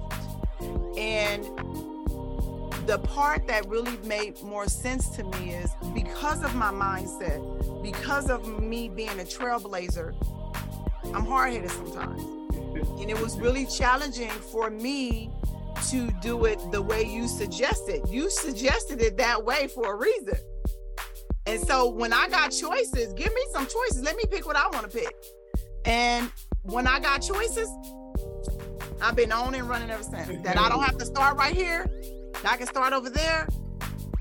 [0.97, 1.45] And
[2.87, 8.31] the part that really made more sense to me is because of my mindset, because
[8.31, 10.15] of me being a trailblazer,
[11.15, 12.23] I'm hard headed sometimes.
[13.01, 15.31] And it was really challenging for me
[15.91, 18.09] to do it the way you suggested.
[18.09, 20.37] You suggested it that way for a reason.
[21.47, 24.03] And so when I got choices, give me some choices.
[24.03, 25.15] Let me pick what I want to pick.
[25.85, 26.31] And
[26.63, 27.71] when I got choices,
[29.01, 30.43] I've been on and running ever since.
[30.45, 31.89] That I don't have to start right here.
[32.45, 33.49] I can start over there.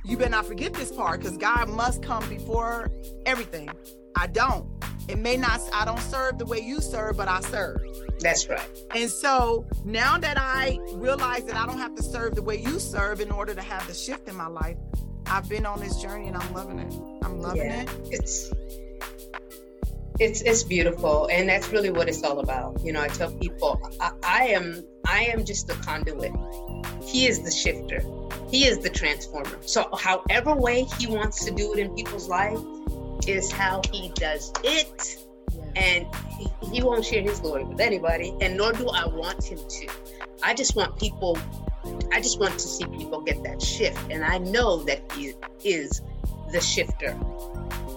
[0.06, 2.90] You better not forget this part because God must come before
[3.26, 3.70] everything.
[4.16, 4.66] I don't.
[5.08, 7.82] It may not, I don't serve the way you serve, but I serve.
[8.20, 8.68] That's right.
[8.96, 12.80] And so now that I realize that I don't have to serve the way you
[12.80, 14.78] serve in order to have the shift in my life,
[15.28, 16.94] I've been on this journey and I'm loving it.
[17.24, 17.90] I'm loving yeah, it.
[18.12, 18.52] It's
[20.20, 22.84] it's it's beautiful and that's really what it's all about.
[22.84, 26.32] You know, I tell people I, I am I am just the conduit.
[27.04, 28.02] He is the shifter.
[28.50, 29.58] He is the transformer.
[29.62, 32.58] So however way he wants to do it in people's life,
[33.28, 35.18] is how he does it.
[35.76, 36.08] And
[36.72, 39.88] he, won't share his glory with anybody, and nor do I want him to.
[40.44, 41.38] I just want people,
[42.12, 44.00] I just want to see people get that shift.
[44.10, 46.02] And I know that he is
[46.52, 47.18] the shifter.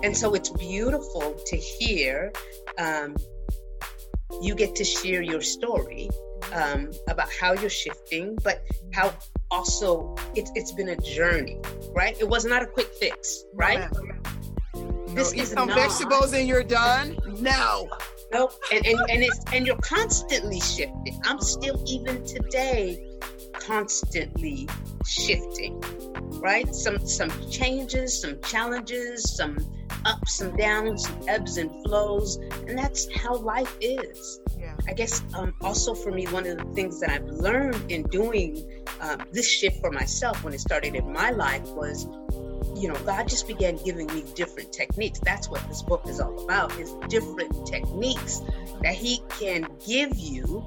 [0.03, 2.33] And so it's beautiful to hear
[2.79, 3.17] um,
[4.43, 6.11] you get to share your story
[6.55, 9.15] um, about how you're shifting, but how
[9.51, 11.59] also it's been a journey
[11.95, 12.17] right?
[12.21, 13.89] It was not a quick fix, right?
[15.11, 15.77] No, this eat is some not.
[15.77, 17.19] vegetables and you're done.
[17.41, 17.89] No.
[18.33, 18.53] Nope.
[18.73, 21.21] And, and and it's and you're constantly shifting.
[21.25, 23.05] I'm still even today
[23.55, 24.69] constantly
[25.07, 25.81] shifting.
[26.41, 26.73] Right?
[26.75, 29.59] Some some changes, some challenges, some
[30.05, 32.37] ups and downs, some ebbs and flows,
[32.69, 34.41] and that's how life is.
[34.59, 34.77] Yeah.
[34.89, 38.85] I guess um, also for me, one of the things that I've learned in doing
[39.01, 42.07] um, this shift for myself when it started in my life was
[42.81, 45.21] you know, God just began giving me different techniques.
[45.21, 48.41] That's what this book is all about, is different techniques
[48.83, 50.65] that he can give you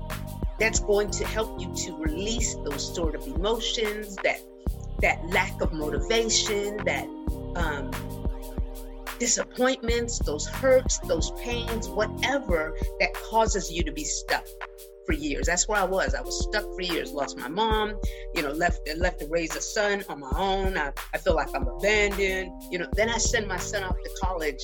[0.59, 4.39] that's going to help you to release those sort of emotions, that
[5.01, 7.05] that lack of motivation, that
[7.55, 7.91] um,
[9.19, 14.45] disappointments, those hurts, those pains, whatever that causes you to be stuck
[15.05, 15.45] for years.
[15.47, 16.15] That's where I was.
[16.15, 17.11] I was stuck for years.
[17.11, 17.95] Lost my mom,
[18.33, 20.77] you know, left left to raise a son on my own.
[20.77, 22.51] I, I feel like I'm abandoned.
[22.71, 24.61] You know, then I send my son off to college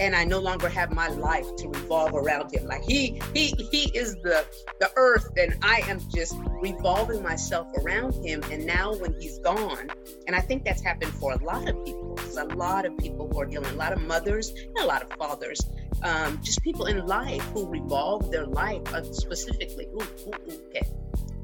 [0.00, 2.66] and I no longer have my life to revolve around him.
[2.66, 4.44] Like he he he is the
[4.80, 8.42] the earth and I am just revolving myself around him.
[8.50, 9.90] And now when he's gone,
[10.26, 12.14] and I think that's happened for a lot of people.
[12.16, 15.02] There's a lot of people who are dealing, a lot of mothers and a lot
[15.02, 15.60] of fathers,
[16.02, 19.86] um, just people in life who revolve their life uh, specifically.
[19.86, 20.86] Ooh, ooh, ooh, okay.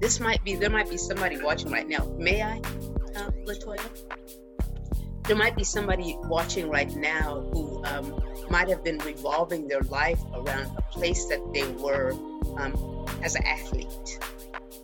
[0.00, 2.10] This might be there might be somebody watching right now.
[2.18, 2.58] May I,
[3.14, 3.80] uh, Latoya?
[5.30, 10.18] There might be somebody watching right now who um, might have been revolving their life
[10.34, 12.10] around a place that they were
[12.56, 14.18] um, as an athlete.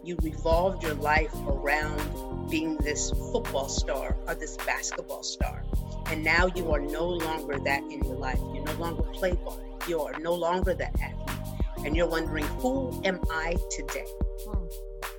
[0.04, 5.64] You revolved your life around being this football star or this basketball star.
[6.10, 8.38] And now you are no longer that in your life.
[8.54, 9.60] You no longer play ball.
[9.88, 11.84] You are no longer that athlete.
[11.84, 14.06] And you're wondering, who am I today?
[14.48, 14.64] Hmm.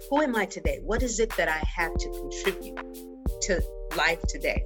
[0.09, 0.79] Who am I today?
[0.85, 2.79] What is it that I have to contribute
[3.41, 3.61] to
[3.95, 4.63] life today.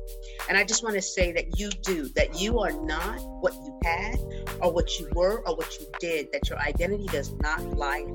[0.49, 3.77] And I just want to say that you do, that you are not what you
[3.83, 4.17] had
[4.61, 8.05] or what you were or what you did, that your identity does not lie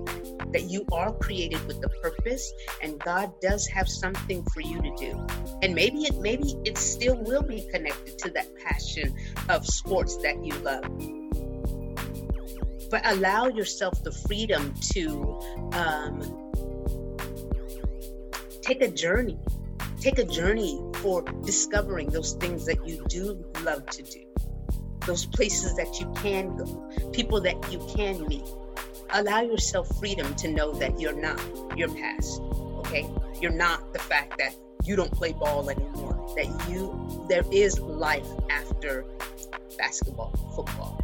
[0.52, 4.94] that, you are created with a purpose and God does have something for you to
[4.96, 5.26] do.
[5.62, 9.14] And maybe it maybe it still will be connected to that passion
[9.48, 10.84] of sports that you love
[12.90, 15.40] but allow yourself the freedom to
[15.72, 16.52] um,
[18.62, 19.38] take a journey
[20.00, 24.24] take a journey for discovering those things that you do love to do,
[25.06, 26.64] those places that you can go,
[27.12, 28.42] people that you can meet.
[29.10, 31.40] Allow yourself freedom to know that you're not
[31.78, 32.40] your past,
[32.78, 33.08] okay?
[33.40, 38.26] You're not the fact that you don't play ball anymore, that you, there is life
[38.50, 39.04] after
[39.78, 41.00] basketball, football.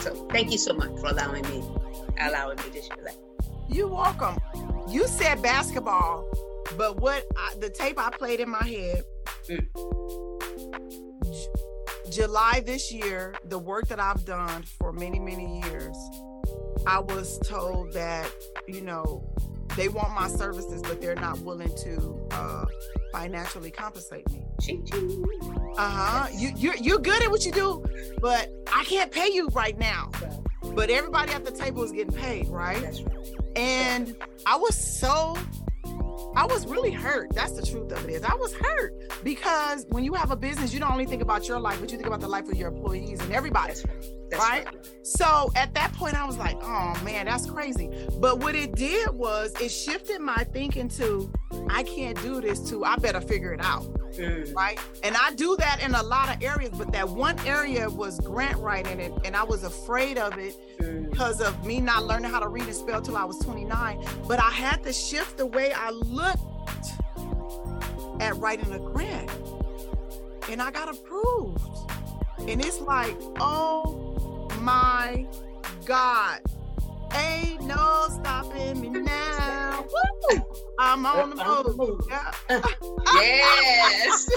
[0.00, 1.62] So thank you so much for allowing me,
[2.18, 3.16] allowing me to share that.
[3.68, 4.36] You're welcome.
[4.88, 6.28] You said basketball
[6.76, 9.04] but what I, the tape I played in my head,
[9.48, 9.66] mm.
[12.10, 15.96] July this year, the work that I've done for many, many years,
[16.86, 18.30] I was told that,
[18.68, 19.26] you know,
[19.76, 22.66] they want my services, but they're not willing to uh,
[23.12, 24.44] financially compensate me.
[25.76, 26.28] Uh huh.
[26.34, 27.82] You you're you're good at what you do,
[28.20, 30.10] but I can't pay you right now.
[30.74, 32.82] But everybody at the table is getting paid, right?
[32.82, 33.00] right.
[33.56, 35.36] And I was so
[36.34, 37.34] I was really hurt.
[37.34, 40.72] That's the truth of it is I was hurt because when you have a business,
[40.72, 42.68] you don't only think about your life, but you think about the life of your
[42.68, 43.74] employees and everybody.
[44.32, 44.64] That's right?
[44.64, 45.06] right?
[45.06, 47.90] So at that point, I was like, oh man, that's crazy.
[48.18, 51.30] But what it did was it shifted my thinking to,
[51.68, 52.82] I can't do this too.
[52.82, 53.84] I better figure it out.
[54.14, 54.54] Mm.
[54.54, 54.78] Right.
[55.02, 58.56] And I do that in a lot of areas, but that one area was grant
[58.58, 61.10] writing, and, and I was afraid of it mm.
[61.10, 64.02] because of me not learning how to read and spell till I was 29.
[64.26, 66.40] But I had to shift the way I looked
[68.20, 69.30] at writing a grant.
[70.48, 71.60] And I got approved.
[72.38, 74.11] And it's like, oh
[74.62, 75.26] my
[75.84, 76.40] God.
[77.14, 79.84] Ain't no stopping me now.
[80.30, 80.42] Woo!
[80.78, 82.00] I'm on the move.
[82.08, 82.32] Yeah.
[83.14, 84.28] yes.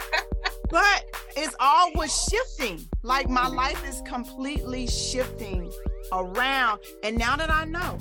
[0.70, 1.04] but
[1.36, 2.88] it's always shifting.
[3.02, 5.70] Like my life is completely shifting
[6.12, 6.80] around.
[7.02, 7.98] And now that I know,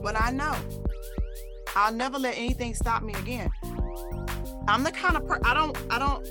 [0.00, 0.54] what I know,
[1.76, 3.50] I'll never let anything stop me again.
[4.66, 6.26] I'm the kind of person I don't I don't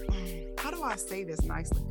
[0.59, 1.81] how do I say this nicely?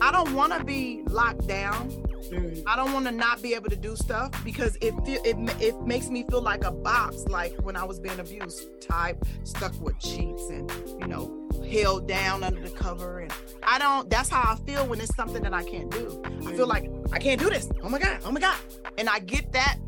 [0.00, 1.90] I don't want to be locked down.
[2.30, 2.62] Mm.
[2.66, 6.08] I don't want to not be able to do stuff because it, it it makes
[6.08, 10.48] me feel like a box, like when I was being abused, tied, stuck with sheets,
[10.48, 13.20] and you know, held down under the cover.
[13.20, 14.08] And I don't.
[14.08, 16.22] That's how I feel when it's something that I can't do.
[16.24, 16.48] Mm.
[16.48, 17.68] I feel like I can't do this.
[17.82, 18.20] Oh my god.
[18.24, 18.56] Oh my god.
[18.98, 19.78] And I get that.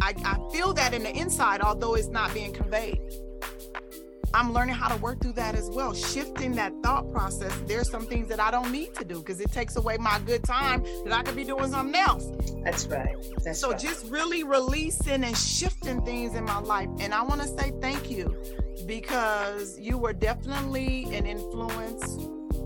[0.00, 3.00] I, I feel that in the inside, although it's not being conveyed.
[4.34, 5.92] I'm learning how to work through that as well.
[5.94, 7.52] Shifting that thought process.
[7.66, 10.42] There's some things that I don't need to do because it takes away my good
[10.44, 12.26] time that I could be doing something else.
[12.64, 13.16] That's right.
[13.44, 13.78] That's so right.
[13.78, 16.88] just really releasing and shifting things in my life.
[17.00, 18.34] And I want to say thank you
[18.86, 22.16] because you were definitely an influence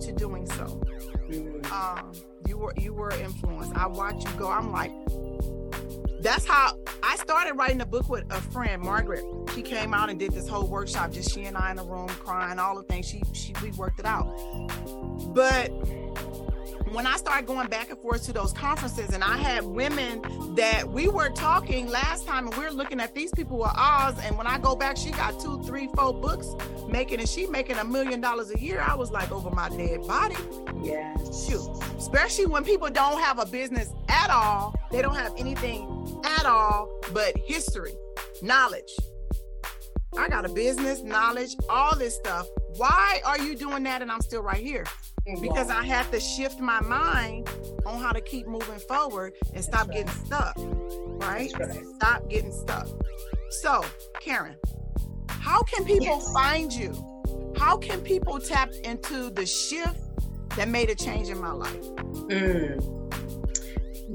[0.05, 0.81] to doing so.
[1.29, 1.73] Mm-hmm.
[1.73, 2.13] Um,
[2.47, 3.75] you were you were influenced.
[3.75, 4.49] I watch you go.
[4.49, 4.93] I'm like,
[6.27, 9.25] that's how I started writing a book with a friend, Margaret.
[9.55, 12.09] She came out and did this whole workshop, just she and I in the room
[12.09, 13.09] crying, all the things.
[13.09, 14.27] She she we worked it out.
[15.33, 15.69] But
[16.91, 20.21] when I started going back and forth to those conferences, and I had women
[20.57, 24.19] that we were talking last time, and we are looking at these people with Oz.
[24.25, 26.49] And when I go back, she got two, three, four books
[26.89, 28.81] making, and she making a million dollars a year.
[28.81, 30.35] I was like, over my dead body.
[30.83, 31.17] Yeah.
[31.19, 31.69] Shoot.
[31.97, 35.96] Especially when people don't have a business at all, they don't have anything
[36.47, 37.95] all but history,
[38.43, 38.95] knowledge.
[40.17, 42.47] I got a business, knowledge, all this stuff.
[42.77, 44.01] Why are you doing that?
[44.03, 44.85] And I'm still right here
[45.41, 47.49] because I had to shift my mind
[47.85, 50.55] on how to keep moving forward and stop getting stuck.
[50.57, 51.53] Right?
[51.59, 51.85] right?
[51.97, 52.89] Stop getting stuck.
[53.51, 53.85] So,
[54.21, 54.57] Karen,
[55.29, 56.33] how can people yes.
[56.33, 56.95] find you?
[57.57, 59.99] How can people tap into the shift
[60.57, 61.83] that made a change in my life?
[62.29, 63.07] Mm.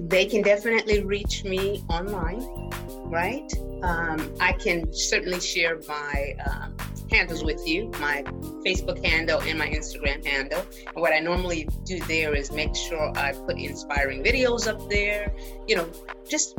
[0.07, 2.69] They can definitely reach me online,
[3.05, 3.51] right?
[3.83, 6.75] Um, I can certainly share my um,
[7.11, 8.23] handles with you my
[8.65, 10.65] Facebook handle and my Instagram handle.
[10.87, 15.33] And what I normally do there is make sure I put inspiring videos up there,
[15.67, 15.89] you know,
[16.27, 16.57] just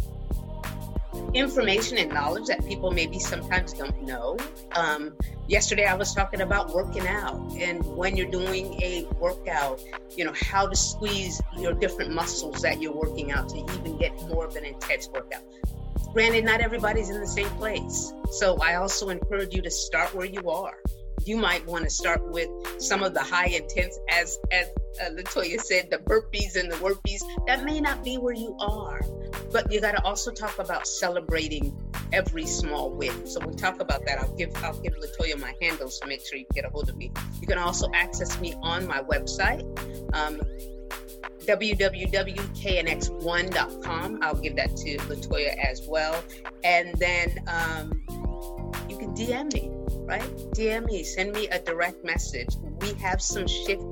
[1.35, 4.37] information and knowledge that people maybe sometimes don't know.
[4.77, 5.17] Um,
[5.49, 9.81] yesterday, I was talking about working out and when you're doing a workout,
[10.17, 14.13] you know, how to squeeze your different muscles that you're working out to even get
[14.29, 15.43] more of an intense workout.
[16.13, 18.13] Granted, not everybody's in the same place.
[18.33, 20.77] So I also encourage you to start where you are.
[21.25, 22.49] You might want to start with
[22.79, 24.69] some of the high intense, as as
[25.01, 27.23] uh, Latoya said, the burpees and the worpies.
[27.47, 29.01] That may not be where you are,
[29.53, 31.77] but you got to also talk about celebrating
[32.13, 33.27] every small win.
[33.27, 34.21] So we talk about that.
[34.21, 36.97] I'll give I'll give Latoya my handle so make sure you get a hold of
[36.97, 37.13] me.
[37.41, 39.63] You can also access me on my website.
[40.15, 40.41] Um,
[41.47, 44.19] www.knx1.com.
[44.23, 46.23] I'll give that to Latoya as well.
[46.65, 47.93] And then um,
[48.89, 49.71] you can DM me,
[50.05, 50.23] right?
[50.55, 52.49] DM me, send me a direct message.
[52.81, 53.83] We have some shift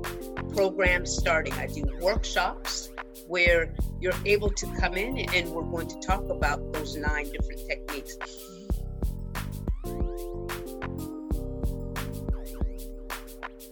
[0.53, 1.53] programs starting.
[1.53, 2.89] I do workshops
[3.27, 7.61] where you're able to come in and we're going to talk about those nine different
[7.67, 8.17] techniques.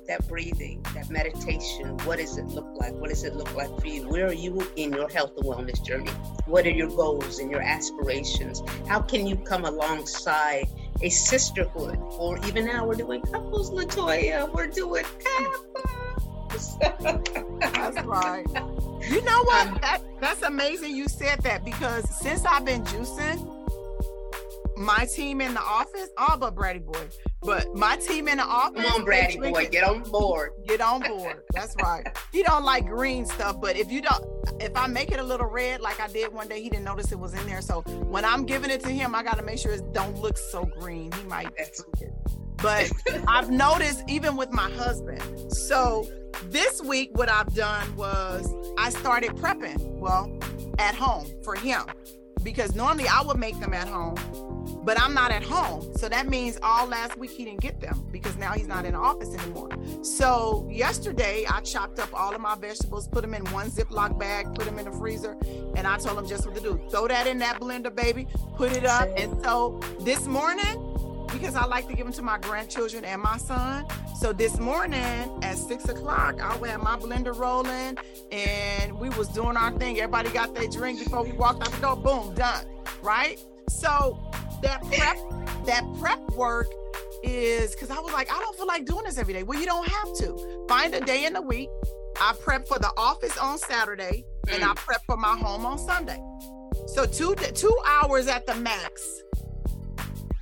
[0.09, 2.91] that breathing, that meditation, what does it look like?
[2.95, 4.09] What does it look like for you?
[4.09, 6.09] Where are you in your health and wellness journey?
[6.47, 8.63] What are your goals and your aspirations?
[8.87, 10.67] How can you come alongside
[11.01, 11.97] a sisterhood?
[12.17, 15.05] Or even now we're doing couples, Latoya, we're doing
[15.39, 16.77] couples.
[17.59, 18.45] that's right.
[19.09, 19.67] You know what?
[19.67, 23.58] Um, that, that's amazing you said that because since I've been juicing,
[24.79, 27.07] my team in the office, all but Brady Boy,
[27.41, 28.83] but my team in the office.
[28.85, 30.51] Come on, Brady boy, get on board.
[30.67, 31.43] Get on board.
[31.53, 32.07] That's right.
[32.31, 34.23] he don't like green stuff, but if you don't,
[34.61, 37.11] if I make it a little red, like I did one day, he didn't notice
[37.11, 37.61] it was in there.
[37.61, 40.37] So when I'm giving it to him, I got to make sure it don't look
[40.37, 41.11] so green.
[41.11, 42.13] He might drink it.
[42.57, 42.89] But
[43.27, 45.21] I've noticed even with my husband.
[45.51, 46.07] So
[46.45, 49.77] this week, what I've done was I started prepping.
[49.99, 50.39] Well,
[50.77, 51.83] at home for him
[52.43, 54.15] because normally I would make them at home
[54.83, 55.95] but I'm not at home.
[55.97, 58.93] So that means all last week he didn't get them because now he's not in
[58.93, 59.69] the office anymore.
[60.03, 64.53] So yesterday I chopped up all of my vegetables, put them in one Ziploc bag,
[64.55, 65.37] put them in the freezer,
[65.75, 66.81] and I told him just what to do.
[66.89, 69.09] Throw that in that blender, baby, put it up.
[69.17, 70.88] And so this morning,
[71.31, 73.85] because I like to give them to my grandchildren and my son.
[74.19, 74.99] So this morning
[75.43, 77.97] at six o'clock, I had my blender rolling
[78.31, 79.99] and we was doing our thing.
[79.99, 81.95] Everybody got their drink before we walked out the door.
[81.95, 82.65] Boom, done.
[83.01, 83.39] Right?
[83.69, 84.19] So
[84.61, 85.17] that prep
[85.65, 86.67] that prep work
[87.23, 89.43] is because I was like, I don't feel like doing this every day.
[89.43, 90.65] Well, you don't have to.
[90.67, 91.69] Find a day in the week.
[92.19, 94.75] I prep for the office on Saturday and I mm.
[94.75, 96.21] prep for my home on Sunday.
[96.87, 99.23] So two two hours at the max.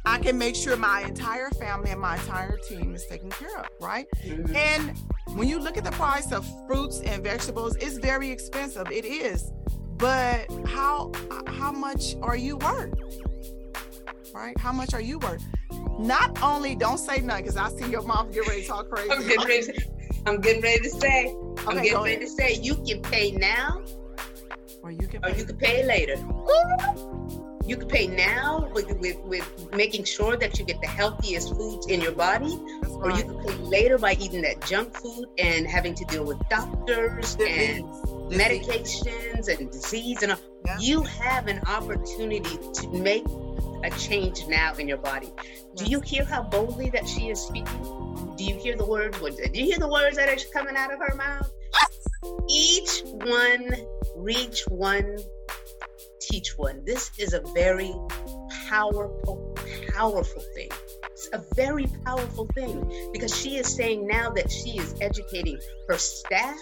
[0.08, 3.68] I can make sure my entire family and my entire team is taken care of,
[3.82, 4.08] right?
[4.26, 4.56] Mm-hmm.
[4.56, 4.98] And
[5.38, 8.90] when you look at the price of fruits and vegetables, it's very expensive.
[8.90, 9.52] It is.
[9.98, 11.12] But how
[11.48, 12.94] how much are you worth?
[14.34, 14.58] right?
[14.60, 15.44] How much are you worth?
[16.00, 19.12] Not only don't say nothing because I see your mouth get ready to talk crazy.
[19.12, 19.64] I'm getting ready.
[19.64, 19.84] To,
[20.26, 21.26] I'm getting ready to say.
[21.28, 23.84] Okay, I'm getting ready to say you can pay now,
[24.84, 25.32] or you can, pay.
[25.32, 26.16] or you can pay later.
[27.68, 31.88] You could pay now with, with, with making sure that you get the healthiest foods
[31.88, 35.68] in your body, That's or you could pay later by eating that junk food and
[35.68, 37.84] having to deal with doctors and
[38.30, 38.42] Disease.
[38.42, 40.40] medications and disease and all.
[40.66, 40.78] Yeah.
[40.80, 43.26] You have an opportunity to make
[43.84, 45.30] a change now in your body.
[45.76, 48.34] Do you hear how boldly that she is speaking?
[48.38, 49.20] Do you hear the words?
[49.20, 51.52] Do you hear the words that are coming out of her mouth?
[52.50, 53.70] Each one,
[54.16, 55.18] reach one,
[56.20, 56.84] teach one.
[56.86, 57.94] This is a very
[58.70, 59.56] powerful,
[59.94, 60.70] powerful thing.
[61.12, 65.98] It's a very powerful thing because she is saying now that she is educating her
[65.98, 66.58] staff,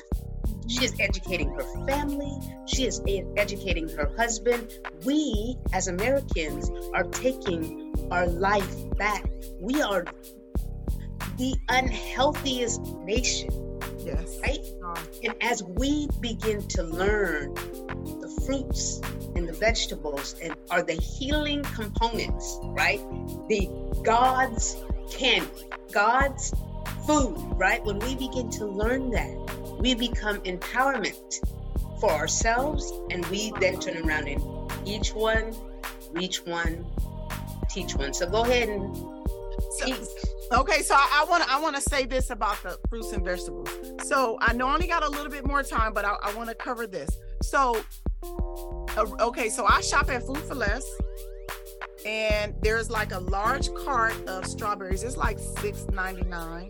[0.68, 2.32] she is educating her family,
[2.68, 3.02] she is
[3.38, 4.72] educating her husband.
[5.04, 9.26] We, as Americans, are taking our life back.
[9.60, 10.06] We are
[11.38, 13.50] the unhealthiest nation,
[14.06, 14.40] Yes.
[14.42, 14.60] right?
[14.84, 17.54] Um, And as we begin to learn
[18.46, 19.02] fruits
[19.36, 23.00] and the vegetables and are the healing components, right?
[23.50, 23.70] The
[24.04, 24.78] God's
[25.12, 25.50] candy,
[25.92, 26.54] God's
[27.06, 27.84] food, right?
[27.84, 31.40] When we begin to learn that, we become empowerment
[32.00, 34.42] for ourselves and we then turn around and
[34.88, 35.54] each one,
[36.12, 36.86] reach one,
[37.70, 38.14] teach one.
[38.14, 39.98] So go ahead and so- teach.
[40.52, 43.68] Okay, so I want to I want to say this about the fruits and vegetables.
[44.04, 46.50] So I know I only got a little bit more time, but I, I want
[46.50, 47.10] to cover this.
[47.42, 47.84] So,
[48.98, 50.86] Uh, okay, so I shop at Food 4 Less,
[52.06, 55.04] and there's like a large cart of strawberries.
[55.04, 56.70] It's like six ninety nine.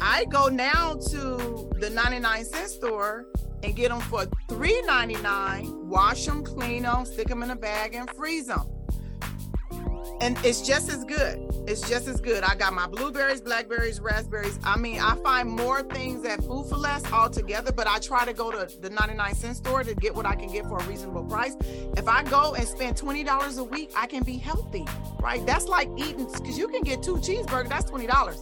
[0.00, 3.26] I go now to the ninety nine cent store
[3.62, 5.88] and get them for three ninety nine.
[5.88, 8.75] Wash them, clean them, stick them in a bag, and freeze them
[10.20, 11.38] and it's just as good.
[11.66, 12.44] It's just as good.
[12.44, 14.58] I got my blueberries, blackberries, raspberries.
[14.64, 18.32] I mean, I find more things at Food 4 Less altogether, but I try to
[18.32, 21.24] go to the 99 cent store to get what I can get for a reasonable
[21.24, 21.56] price.
[21.96, 24.86] If I go and spend $20 a week, I can be healthy,
[25.20, 25.44] right?
[25.46, 28.36] That's like eating, because you can get two cheeseburgers, that's $20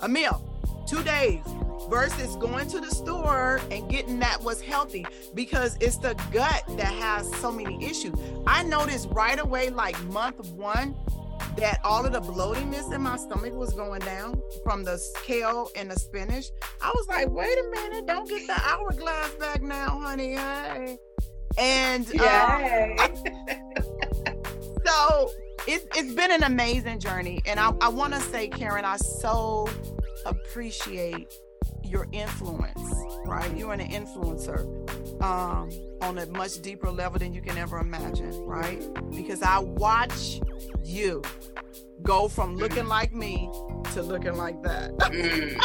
[0.00, 0.53] a meal,
[0.86, 1.42] two days
[1.88, 6.92] versus going to the store and getting that was healthy because it's the gut that
[6.92, 8.14] has so many issues.
[8.46, 10.96] I noticed right away, like month one,
[11.56, 15.90] that all of the bloatiness in my stomach was going down from the kale and
[15.90, 16.46] the spinach.
[16.80, 20.34] I was like, wait a minute, don't get the hourglass back now, honey.
[20.34, 20.98] Hey.
[21.56, 22.96] And um,
[24.84, 25.30] so
[25.68, 27.40] it, it's been an amazing journey.
[27.46, 29.68] And I, I want to say, Karen, I so
[30.26, 31.32] appreciate
[31.82, 32.80] your influence,
[33.26, 33.56] right?
[33.56, 34.62] You're an influencer
[35.22, 35.70] um,
[36.00, 38.82] on a much deeper level than you can ever imagine, right?
[39.10, 40.40] Because I watch
[40.82, 41.22] you
[42.02, 43.50] go from looking like me
[43.92, 44.96] to looking like that.
[44.98, 45.56] Mm.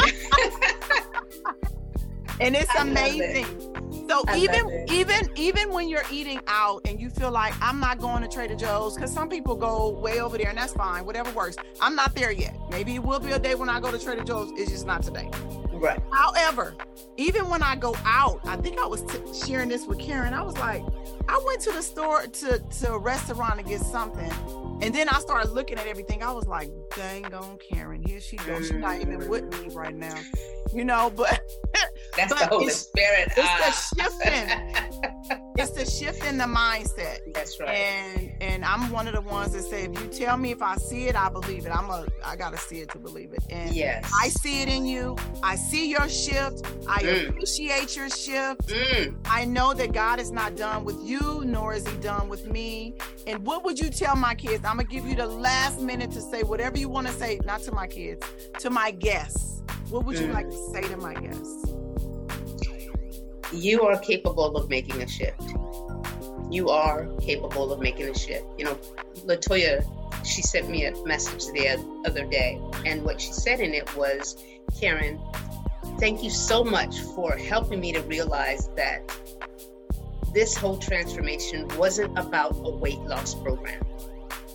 [2.40, 3.69] and it's love it.
[4.10, 8.00] So I even even even when you're eating out and you feel like I'm not
[8.00, 11.30] going to Trader Joe's because some people go way over there and that's fine, whatever
[11.30, 11.54] works.
[11.80, 12.56] I'm not there yet.
[12.72, 14.50] Maybe it will be a day when I go to Trader Joe's.
[14.56, 15.30] It's just not today.
[15.72, 16.00] right.
[16.10, 16.74] However,
[17.18, 20.34] even when I go out, I think I was t- sharing this with Karen.
[20.34, 20.82] I was like,
[21.28, 24.28] I went to the store to to a restaurant to get something,
[24.82, 26.22] and then I started looking at everything.
[26.22, 28.68] I was like, dang on Karen, here she goes.
[28.68, 30.16] She's not even with me right now,
[30.72, 31.10] you know.
[31.14, 31.40] But
[32.16, 33.28] That's But the Holy Spirit.
[33.36, 33.86] it's Ah.
[33.96, 35.12] the shifting.
[35.56, 37.18] it's the shift in the mindset.
[37.34, 37.68] That's right.
[37.70, 40.76] And and I'm one of the ones that say, if you tell me if I
[40.76, 41.70] see it, I believe it.
[41.70, 43.44] I'm a I gotta see it to believe it.
[43.50, 44.10] And yes.
[44.18, 45.16] I see it in you.
[45.42, 46.64] I see your shift.
[46.88, 47.28] I Mm.
[47.30, 48.68] appreciate your shift.
[48.68, 49.16] Mm.
[49.26, 52.94] I know that God is not done with you, nor is He done with me.
[53.26, 54.64] And what would you tell my kids?
[54.64, 57.60] I'm gonna give you the last minute to say whatever you want to say, not
[57.62, 58.24] to my kids,
[58.60, 59.62] to my guests.
[59.90, 60.34] What would you Mm.
[60.34, 61.69] like to say to my guests?
[63.52, 65.42] You are capable of making a shift.
[66.50, 68.46] You are capable of making a shift.
[68.58, 68.74] You know,
[69.24, 69.84] Latoya,
[70.24, 71.68] she sent me a message the
[72.06, 74.42] other day, and what she said in it was,
[74.78, 75.20] Karen,
[75.98, 79.02] thank you so much for helping me to realize that
[80.32, 83.82] this whole transformation wasn't about a weight loss program.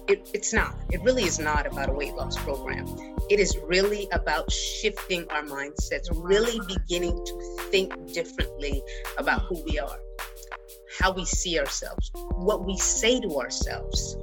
[0.07, 0.75] It, it's not.
[0.91, 2.85] It really is not about a weight loss program.
[3.29, 8.83] It is really about shifting our mindsets, really beginning to think differently
[9.17, 9.99] about who we are,
[10.99, 14.15] how we see ourselves, what we say to ourselves,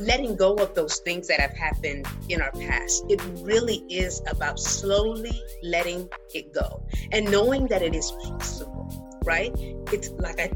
[0.00, 3.04] letting go of those things that have happened in our past.
[3.08, 9.52] It really is about slowly letting it go and knowing that it is possible, right?
[9.92, 10.50] It's like I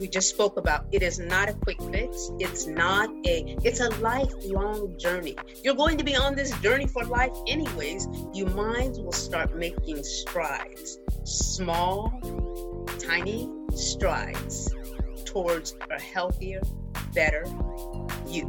[0.00, 3.88] we just spoke about it is not a quick fix it's not a it's a
[4.00, 9.12] lifelong journey you're going to be on this journey for life anyways your minds will
[9.12, 12.20] start making strides small
[12.98, 14.74] tiny strides
[15.34, 16.60] towards a healthier,
[17.12, 17.44] better
[18.28, 18.46] you.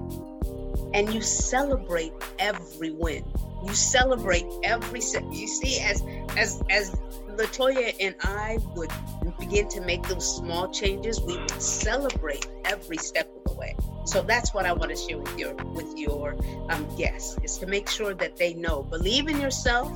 [0.93, 3.25] And you celebrate every win.
[3.65, 5.23] You celebrate every step.
[5.31, 6.01] You see, as
[6.37, 6.95] as as
[7.35, 8.91] Latoya and I would
[9.39, 13.75] begin to make those small changes, we would celebrate every step of the way.
[14.05, 16.35] So that's what I want to share with your with your
[16.69, 19.91] um, guests is to make sure that they know, believe in yourself,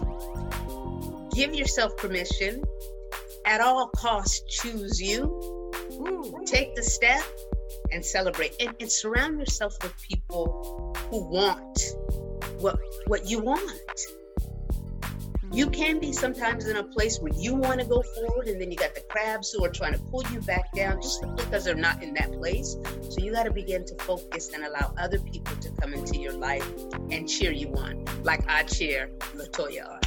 [1.34, 2.64] give yourself permission,
[3.46, 5.72] at all costs choose you,
[6.46, 7.24] take the step,
[7.92, 11.80] and celebrate, and, and surround yourself with people who want
[12.60, 12.78] what
[13.08, 13.82] what you want
[15.52, 18.70] you can be sometimes in a place where you want to go forward and then
[18.70, 21.76] you got the crabs who are trying to pull you back down just because they're
[21.76, 22.78] not in that place.
[23.10, 26.34] So you got to begin to focus and allow other people to come into your
[26.34, 26.68] life
[27.12, 30.02] and cheer you on like i cheer latoya on.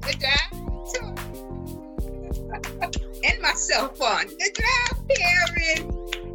[0.00, 1.18] Good job
[3.24, 4.26] and myself on.
[4.26, 5.90] Good job karen.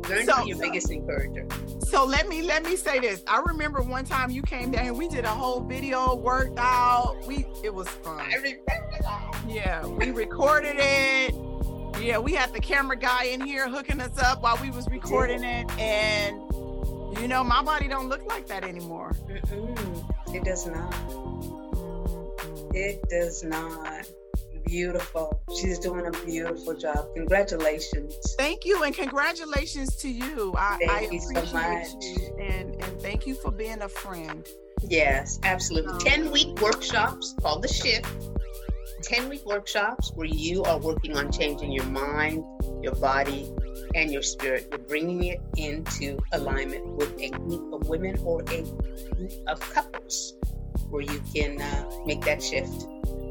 [0.10, 1.48] Learn so, to be your biggest encourager
[1.90, 3.24] so let me let me say this.
[3.28, 7.18] I remember one time you came down and we did a whole video, worked out.
[7.26, 8.20] We it was fun.
[8.20, 8.64] I remember
[9.02, 9.42] that.
[9.48, 11.34] Yeah, we recorded it.
[12.00, 15.44] Yeah, we had the camera guy in here hooking us up while we was recording
[15.44, 16.38] it, and
[17.20, 19.14] you know my body don't look like that anymore.
[19.28, 20.36] Mm-mm.
[20.36, 20.94] It does not.
[22.74, 24.06] It does not
[24.70, 25.42] beautiful.
[25.60, 27.08] She's doing a beautiful job.
[27.16, 28.16] Congratulations.
[28.38, 30.54] Thank you, and congratulations to you.
[30.58, 31.88] I, thank I you appreciate so much.
[32.02, 34.48] you, and and thank you for being a friend.
[34.88, 35.94] Yes, absolutely.
[35.94, 38.08] Um, Ten week workshops called the Shift.
[39.02, 42.44] 10 week workshops where you are working on changing your mind,
[42.82, 43.50] your body,
[43.96, 44.68] and your spirit.
[44.70, 48.62] You're bringing it into alignment with a group of women or a
[49.16, 50.34] group of couples
[50.90, 52.88] where you can uh, make that shift.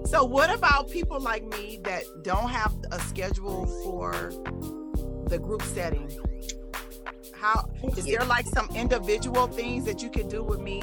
[0.09, 4.33] So, what about people like me that don't have a schedule for
[5.27, 6.11] the group setting?
[7.35, 10.83] How is there like some individual things that you can do with me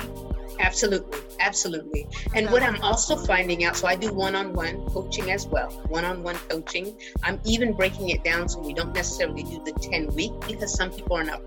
[0.59, 2.07] Absolutely, absolutely.
[2.33, 5.69] And what I'm also finding out, so I do one-on-one coaching as well.
[5.89, 6.97] One-on-one coaching.
[7.23, 10.91] I'm even breaking it down so we don't necessarily do the 10 week because some
[10.91, 11.41] people are not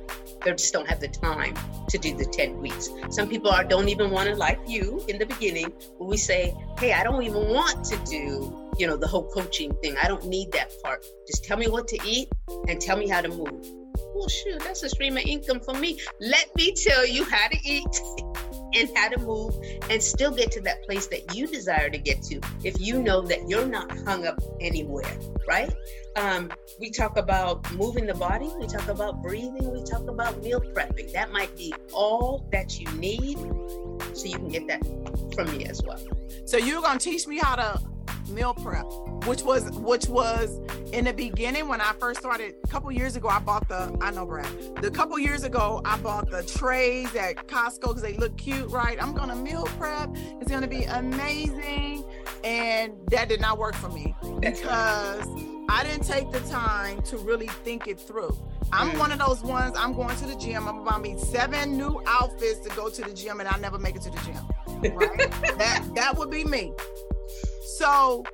[0.44, 1.54] they just don't have the time
[1.88, 2.88] to do the 10 weeks.
[3.10, 6.54] Some people are don't even want to like you in the beginning when we say,
[6.78, 9.96] "Hey, I don't even want to do, you know, the whole coaching thing.
[10.02, 11.04] I don't need that part.
[11.26, 12.28] Just tell me what to eat
[12.68, 13.66] and tell me how to move."
[14.14, 16.00] Well, shoot, that's a stream of income for me.
[16.20, 18.00] Let me tell you how to eat.
[18.74, 19.54] and how to move
[19.90, 23.20] and still get to that place that you desire to get to if you know
[23.22, 25.72] that you're not hung up anywhere, right?
[26.16, 26.50] Um,
[26.80, 31.12] we talk about moving the body, we talk about breathing, we talk about meal prepping.
[31.12, 33.38] That might be all that you need
[34.14, 34.84] so you can get that
[35.34, 36.00] from me as well.
[36.46, 37.80] So you're going to teach me how to
[38.28, 38.86] meal prep,
[39.26, 40.58] which was which was
[40.92, 43.28] in the beginning when I first started a couple years ago.
[43.28, 44.46] I bought the I know Brad.
[44.80, 49.02] The couple years ago I bought the trays at Costco because they look cute, right?
[49.02, 50.10] I'm gonna meal prep.
[50.14, 52.04] It's gonna be amazing,
[52.44, 55.26] and that did not work for me because
[55.70, 58.36] I didn't take the time to really think it through.
[58.72, 58.98] I'm mm.
[58.98, 59.76] one of those ones.
[59.78, 60.66] I'm going to the gym.
[60.66, 63.96] I'm about me seven new outfits to go to the gym, and I never make
[63.96, 64.94] it to the gym.
[64.96, 65.30] Right?
[65.58, 66.72] that that would be me.
[67.78, 68.24] So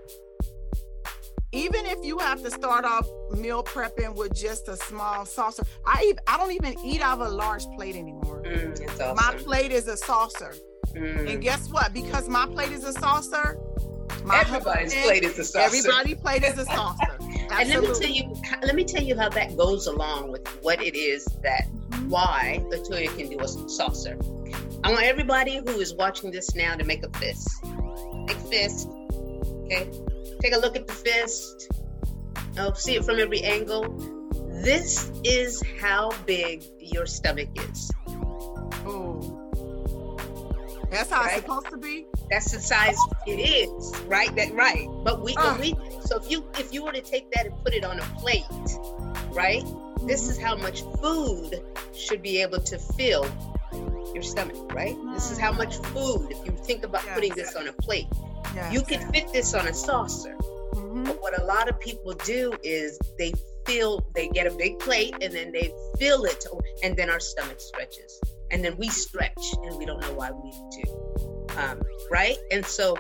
[1.53, 6.15] even if you have to start off meal prepping with just a small saucer, I
[6.27, 8.43] I don't even eat out of a large plate anymore.
[8.43, 9.17] Mm, awesome.
[9.17, 10.55] My plate is a saucer.
[10.95, 11.31] Mm.
[11.31, 11.93] And guess what?
[11.93, 13.59] Because my plate is a saucer,
[14.25, 15.77] my everybody's plate is a saucer.
[15.77, 17.19] Everybody's plate is a saucer.
[17.21, 20.83] and let me tell you, let me tell you how that goes along with what
[20.83, 22.09] it is that mm-hmm.
[22.09, 24.17] why Latoya can do a saucer.
[24.85, 27.63] I want everybody who is watching this now to make a fist.
[27.63, 28.89] Make a fist
[29.65, 29.91] Okay,
[30.41, 31.71] take a look at the fist.
[32.59, 33.89] Oh, see it from every angle.
[34.63, 37.91] This is how big your stomach is.
[38.87, 39.35] Oh,
[40.91, 41.39] that's how right?
[41.39, 42.07] it's supposed to be.
[42.31, 42.97] That's the size
[43.27, 44.35] it is, right?
[44.37, 44.87] That right.
[45.03, 45.59] But we, uh.
[45.59, 48.05] we so if you if you were to take that and put it on a
[48.19, 48.45] plate,
[49.31, 49.65] right?
[50.07, 51.63] This is how much food
[51.95, 53.27] should be able to fill
[54.15, 54.97] your stomach, right?
[55.15, 57.15] This is how much food, if you think about yes.
[57.15, 58.07] putting this on a plate,
[58.55, 58.73] Yes.
[58.73, 60.37] You can fit this on a saucer.
[60.75, 61.05] Mm-hmm.
[61.05, 63.33] But what a lot of people do is they
[63.67, 66.45] fill, they get a big plate and then they fill it,
[66.83, 68.21] and then our stomach stretches.
[68.51, 71.57] And then we stretch and we don't know why we do.
[71.57, 71.81] Um,
[72.11, 72.37] right?
[72.51, 72.97] And so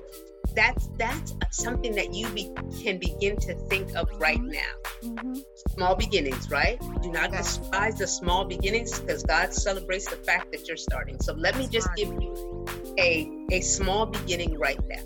[0.54, 2.50] that's that's something that you be,
[2.82, 4.50] can begin to think of right mm-hmm.
[4.50, 5.12] now.
[5.22, 5.34] Mm-hmm.
[5.70, 6.80] Small beginnings, right?
[7.02, 11.20] Do not despise the small beginnings because God celebrates the fact that you're starting.
[11.20, 12.66] So let me just give you
[12.98, 15.02] a a small beginning right now.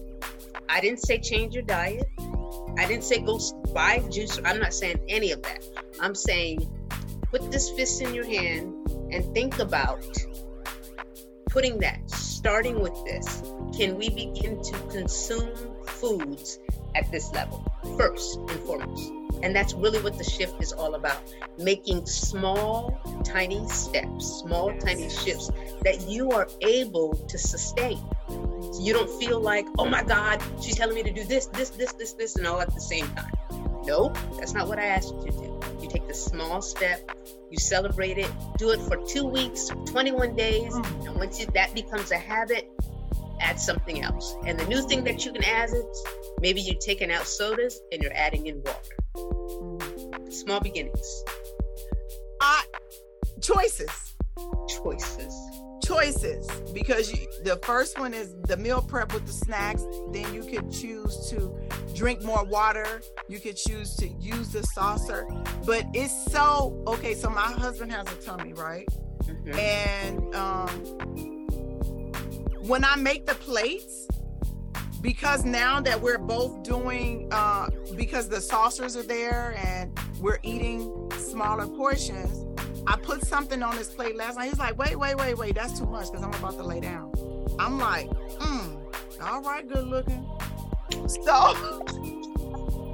[0.68, 2.04] I didn't say change your diet.
[2.76, 3.40] I didn't say go
[3.72, 4.38] buy juice.
[4.44, 5.64] I'm not saying any of that.
[6.00, 6.70] I'm saying
[7.30, 8.74] put this fist in your hand
[9.10, 10.04] and think about
[11.50, 13.42] putting that, starting with this.
[13.76, 15.50] Can we begin to consume
[15.86, 16.58] foods
[16.94, 17.64] at this level
[17.96, 19.12] first and foremost?
[19.42, 21.22] And that's really what the shift is all about
[21.58, 25.50] making small, tiny steps, small, tiny shifts
[25.82, 27.98] that you are able to sustain.
[28.60, 31.70] So you don't feel like, oh my God, she's telling me to do this, this,
[31.70, 33.32] this, this, this, and all at the same time.
[33.84, 35.60] No, that's not what I asked you to do.
[35.80, 37.10] You take the small step,
[37.50, 41.06] you celebrate it, do it for two weeks, 21 days, mm.
[41.06, 42.68] and once you, that becomes a habit,
[43.40, 44.36] add something else.
[44.44, 46.04] And the new thing that you can add is
[46.40, 48.96] maybe you're taking out sodas and you're adding in water.
[49.16, 50.32] Mm.
[50.32, 51.24] Small beginnings.
[52.40, 52.62] Uh,
[53.40, 54.14] choices.
[54.68, 55.57] Choices.
[55.88, 56.46] Choices.
[56.74, 59.82] Because you, the first one is the meal prep with the snacks.
[60.12, 61.58] Then you could choose to
[61.94, 63.00] drink more water.
[63.28, 65.26] You could choose to use the saucer.
[65.64, 67.14] But it's so okay.
[67.14, 68.86] So my husband has a tummy, right?
[69.24, 69.58] Mm-hmm.
[69.58, 70.68] And um,
[72.66, 74.06] when I make the plates,
[75.00, 81.10] because now that we're both doing uh, because the saucers are there and we're eating
[81.16, 82.44] smaller portions
[82.88, 84.48] i put something on his plate last night.
[84.48, 85.54] He's like wait wait wait wait.
[85.54, 87.12] That's too much because i'm about to lay down.
[87.58, 90.26] I'm like mm, all right good looking.
[91.06, 91.82] So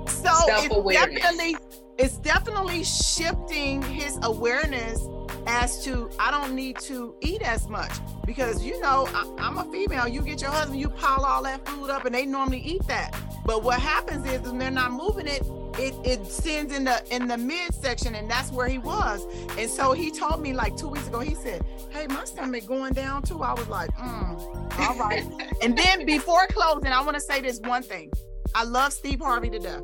[0.09, 1.57] so it's definitely
[1.97, 5.01] it's definitely shifting his awareness
[5.47, 7.93] as to I don't need to eat as much
[8.27, 10.09] because you know I, am a female.
[10.09, 13.15] You get your husband, you pile all that food up, and they normally eat that.
[13.45, 15.43] But what happens is when they're not moving it,
[15.79, 19.25] it it sends in the in the midsection, and that's where he was.
[19.59, 21.21] And so he told me like two weeks ago.
[21.21, 25.25] He said, "Hey, my stomach going down too." I was like, mm, "All right."
[25.63, 28.11] and then before closing, I want to say this one thing.
[28.55, 29.83] I love Steve Harvey to death.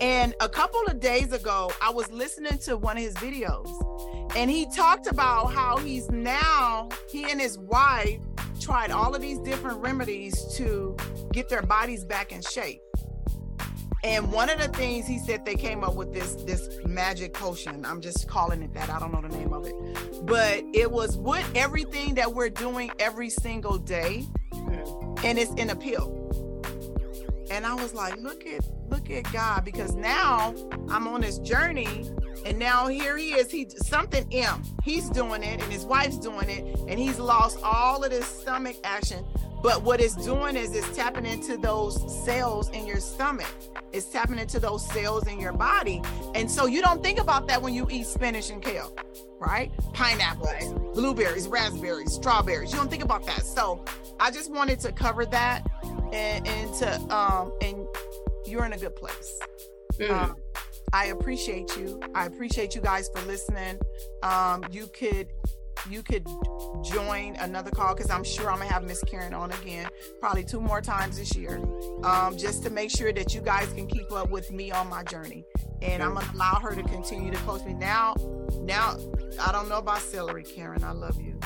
[0.00, 3.68] And a couple of days ago, I was listening to one of his videos
[4.36, 8.20] and he talked about how he's now, he and his wife
[8.60, 10.96] tried all of these different remedies to
[11.32, 12.80] get their bodies back in shape.
[14.02, 17.84] And one of the things he said they came up with this this magic potion.
[17.84, 18.88] I'm just calling it that.
[18.88, 19.74] I don't know the name of it.
[20.24, 24.24] But it was what everything that we're doing every single day
[25.24, 26.16] and it's in a pill.
[27.50, 30.54] And I was like, look at look at God because now
[30.88, 32.10] I'm on this journey
[32.44, 33.50] and now here he is.
[33.50, 34.62] He something M.
[34.82, 38.76] He's doing it, and his wife's doing it, and he's lost all of this stomach
[38.84, 39.24] action.
[39.62, 43.52] But what it's doing is it's tapping into those cells in your stomach.
[43.92, 46.00] It's tapping into those cells in your body.
[46.34, 48.96] And so you don't think about that when you eat spinach and kale,
[49.38, 49.70] right?
[49.92, 50.92] Pineapples, right.
[50.94, 52.72] blueberries, raspberries, strawberries.
[52.72, 53.44] You don't think about that.
[53.44, 53.84] So
[54.18, 55.66] I just wanted to cover that
[56.12, 57.86] and, and to um and
[58.46, 59.38] you're in a good place.
[59.98, 60.10] Mm.
[60.10, 60.36] Um,
[60.92, 62.00] I appreciate you.
[62.14, 63.78] I appreciate you guys for listening.
[64.22, 65.28] Um, you could
[65.88, 66.26] you could
[66.82, 69.88] join another call because I'm sure I'm gonna have Miss Karen on again,
[70.20, 71.62] probably two more times this year,
[72.04, 75.02] um, just to make sure that you guys can keep up with me on my
[75.04, 75.44] journey.
[75.80, 77.72] And I'm gonna allow her to continue to coach me.
[77.74, 78.14] Now,
[78.60, 78.96] now
[79.40, 80.84] I don't know about celery, Karen.
[80.84, 81.38] I love you.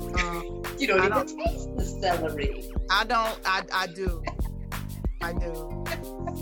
[0.00, 2.70] Um, you don't even taste the celery.
[2.90, 3.38] I don't.
[3.44, 4.22] I I do.
[5.20, 5.84] I do.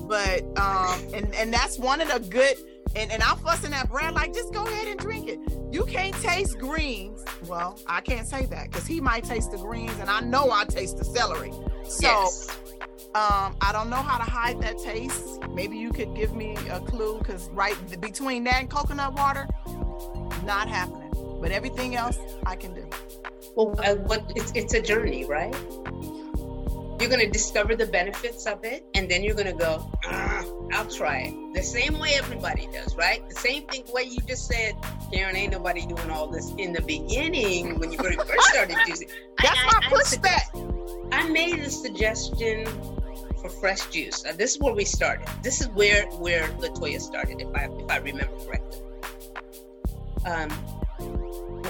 [0.08, 2.56] But um, and and that's one of the good.
[2.94, 5.38] And, and I'm fussing at Brad like, just go ahead and drink it.
[5.70, 7.22] You can't taste greens.
[7.46, 10.64] Well, I can't say that because he might taste the greens, and I know I
[10.64, 11.50] taste the celery.
[11.84, 12.48] So yes.
[13.14, 15.46] um, I don't know how to hide that taste.
[15.50, 19.46] Maybe you could give me a clue because right between that and coconut water,
[20.44, 21.12] not happening.
[21.40, 22.88] But everything else I can do.
[23.56, 25.54] Well, uh, what it's, it's a journey, right?
[26.98, 30.44] You're going to discover the benefits of it, and then you're going to go, ah,
[30.72, 31.54] I'll try it.
[31.54, 33.26] The same way everybody does, right?
[33.28, 34.74] The same thing way you just said,
[35.12, 38.18] Karen, ain't nobody doing all this in the beginning when you first
[38.48, 39.08] started using.
[39.42, 41.12] That's I, my pushback.
[41.12, 42.66] I, I made a suggestion
[43.40, 44.24] for fresh juice.
[44.24, 45.28] Now, this is where we started.
[45.42, 48.80] This is where where Latoya started, if I if I remember correctly.
[50.24, 50.50] Um,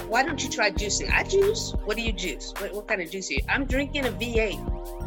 [0.09, 1.11] why don't you try juicing?
[1.11, 1.73] I juice.
[1.83, 2.53] What do you juice?
[2.57, 3.41] What, what kind of juice are you?
[3.49, 5.06] I'm drinking a V8.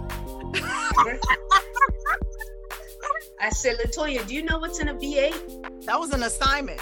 [3.40, 5.86] I said, Latoya, do you know what's in a V8?
[5.86, 6.80] That was an assignment.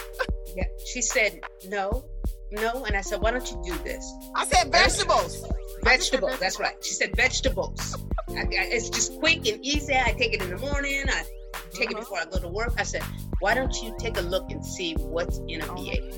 [0.56, 0.64] yeah.
[0.86, 2.04] She said, no,
[2.50, 2.84] no.
[2.84, 4.12] And I said, why don't you do this?
[4.34, 5.46] I said vegetables.
[5.84, 6.38] Vegetables.
[6.38, 6.74] That's right.
[6.82, 7.96] She said vegetables.
[8.30, 9.94] I, I, it's just quick and easy.
[9.94, 11.04] I take it in the morning.
[11.06, 11.22] I
[11.72, 11.98] take uh-huh.
[11.98, 12.74] it before I go to work.
[12.76, 13.02] I said,
[13.40, 16.14] why don't you take a look and see what's in a V8?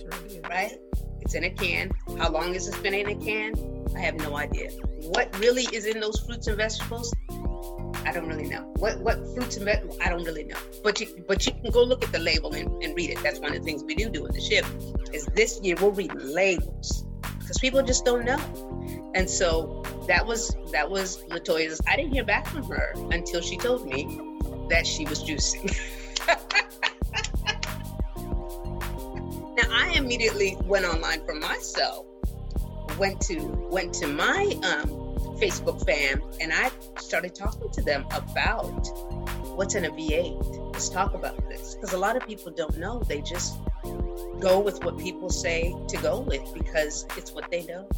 [0.00, 0.78] Sure right?
[1.20, 1.90] It's in a can.
[2.18, 3.54] How long has it been in a can?
[3.96, 4.70] I have no idea.
[5.02, 7.14] What really is in those fruits and vegetables?
[8.06, 9.98] I don't really know what what fruits and vegetables.
[10.04, 12.82] I don't really know, but you but you can go look at the label and,
[12.82, 13.22] and read it.
[13.22, 14.68] That's one of the things we do do in the Shift.
[15.12, 17.06] Is this year we'll read labels
[17.38, 18.38] because people just don't know,
[19.14, 21.80] and so that was that was Latoya's.
[21.88, 24.20] I didn't hear back from her until she told me
[24.68, 25.74] that she was juicing.
[29.56, 32.06] now I immediately went online for myself.
[32.98, 33.38] Went to
[33.70, 34.88] went to my um,
[35.40, 38.86] Facebook fam and I started talking to them about
[39.56, 40.72] what's in a V8.
[40.72, 43.00] Let's talk about this because a lot of people don't know.
[43.00, 43.56] They just
[44.40, 47.88] go with what people say to go with because it's what they know.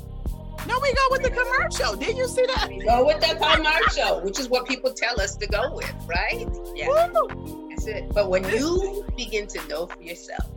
[0.66, 1.96] No, we go with the commercial.
[1.96, 2.68] Did you see that?
[2.68, 6.48] We go with the commercial, which is what people tell us to go with, right?
[6.74, 6.88] Yeah.
[6.88, 7.68] Woo!
[7.68, 8.12] That's it.
[8.12, 10.48] But when you begin to know for yourself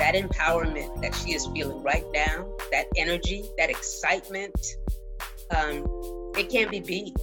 [0.00, 4.76] that empowerment that she is feeling right now, that energy, that excitement,
[5.54, 5.84] um,
[6.38, 7.14] it can't be beat.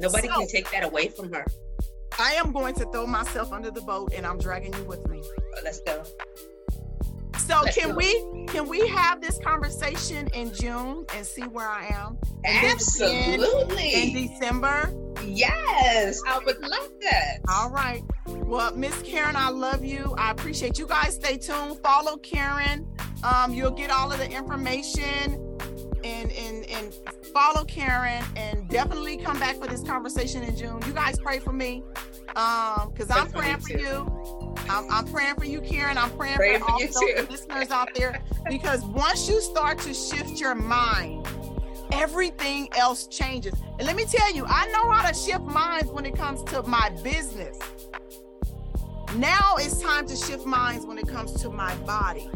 [0.00, 1.46] Nobody so, can take that away from her.
[2.18, 5.22] I am going to throw myself under the boat and I'm dragging you with me.
[5.62, 6.02] Let's go.
[7.46, 11.86] So Let's can we can we have this conversation in June and see where I
[11.86, 12.18] am?
[12.44, 13.94] And Absolutely.
[13.94, 14.92] In December.
[15.24, 17.38] Yes, I would love that.
[17.48, 18.02] All right.
[18.26, 20.14] Well, Miss Karen, I love you.
[20.16, 21.14] I appreciate you guys.
[21.14, 21.78] Stay tuned.
[21.82, 22.86] Follow Karen.
[23.22, 25.49] Um, you'll get all of the information
[26.04, 26.94] and and and
[27.32, 30.80] follow Karen and definitely come back for this conversation in June.
[30.86, 31.82] You guys pray for me.
[32.36, 34.54] Um, because I'm praying for you.
[34.68, 35.98] I'm, I'm, praying for you, Karen.
[35.98, 38.22] I'm praying, for, for all the listeners out there.
[38.48, 41.26] Because once you start to shift your mind,
[41.92, 43.54] everything else changes.
[43.78, 46.62] And let me tell you, I know how to shift minds when it comes to
[46.62, 47.58] my business.
[49.16, 52.30] Now it's time to shift minds when it comes to my body.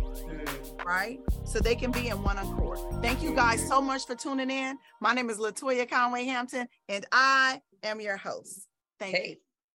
[0.85, 1.21] Right?
[1.45, 2.79] So they can be in one accord.
[3.01, 4.79] Thank you guys so much for tuning in.
[5.01, 8.69] My name is Latoya Conway Hampton, and I am your host.
[8.99, 9.29] Thank hey.
[9.31, 9.37] you.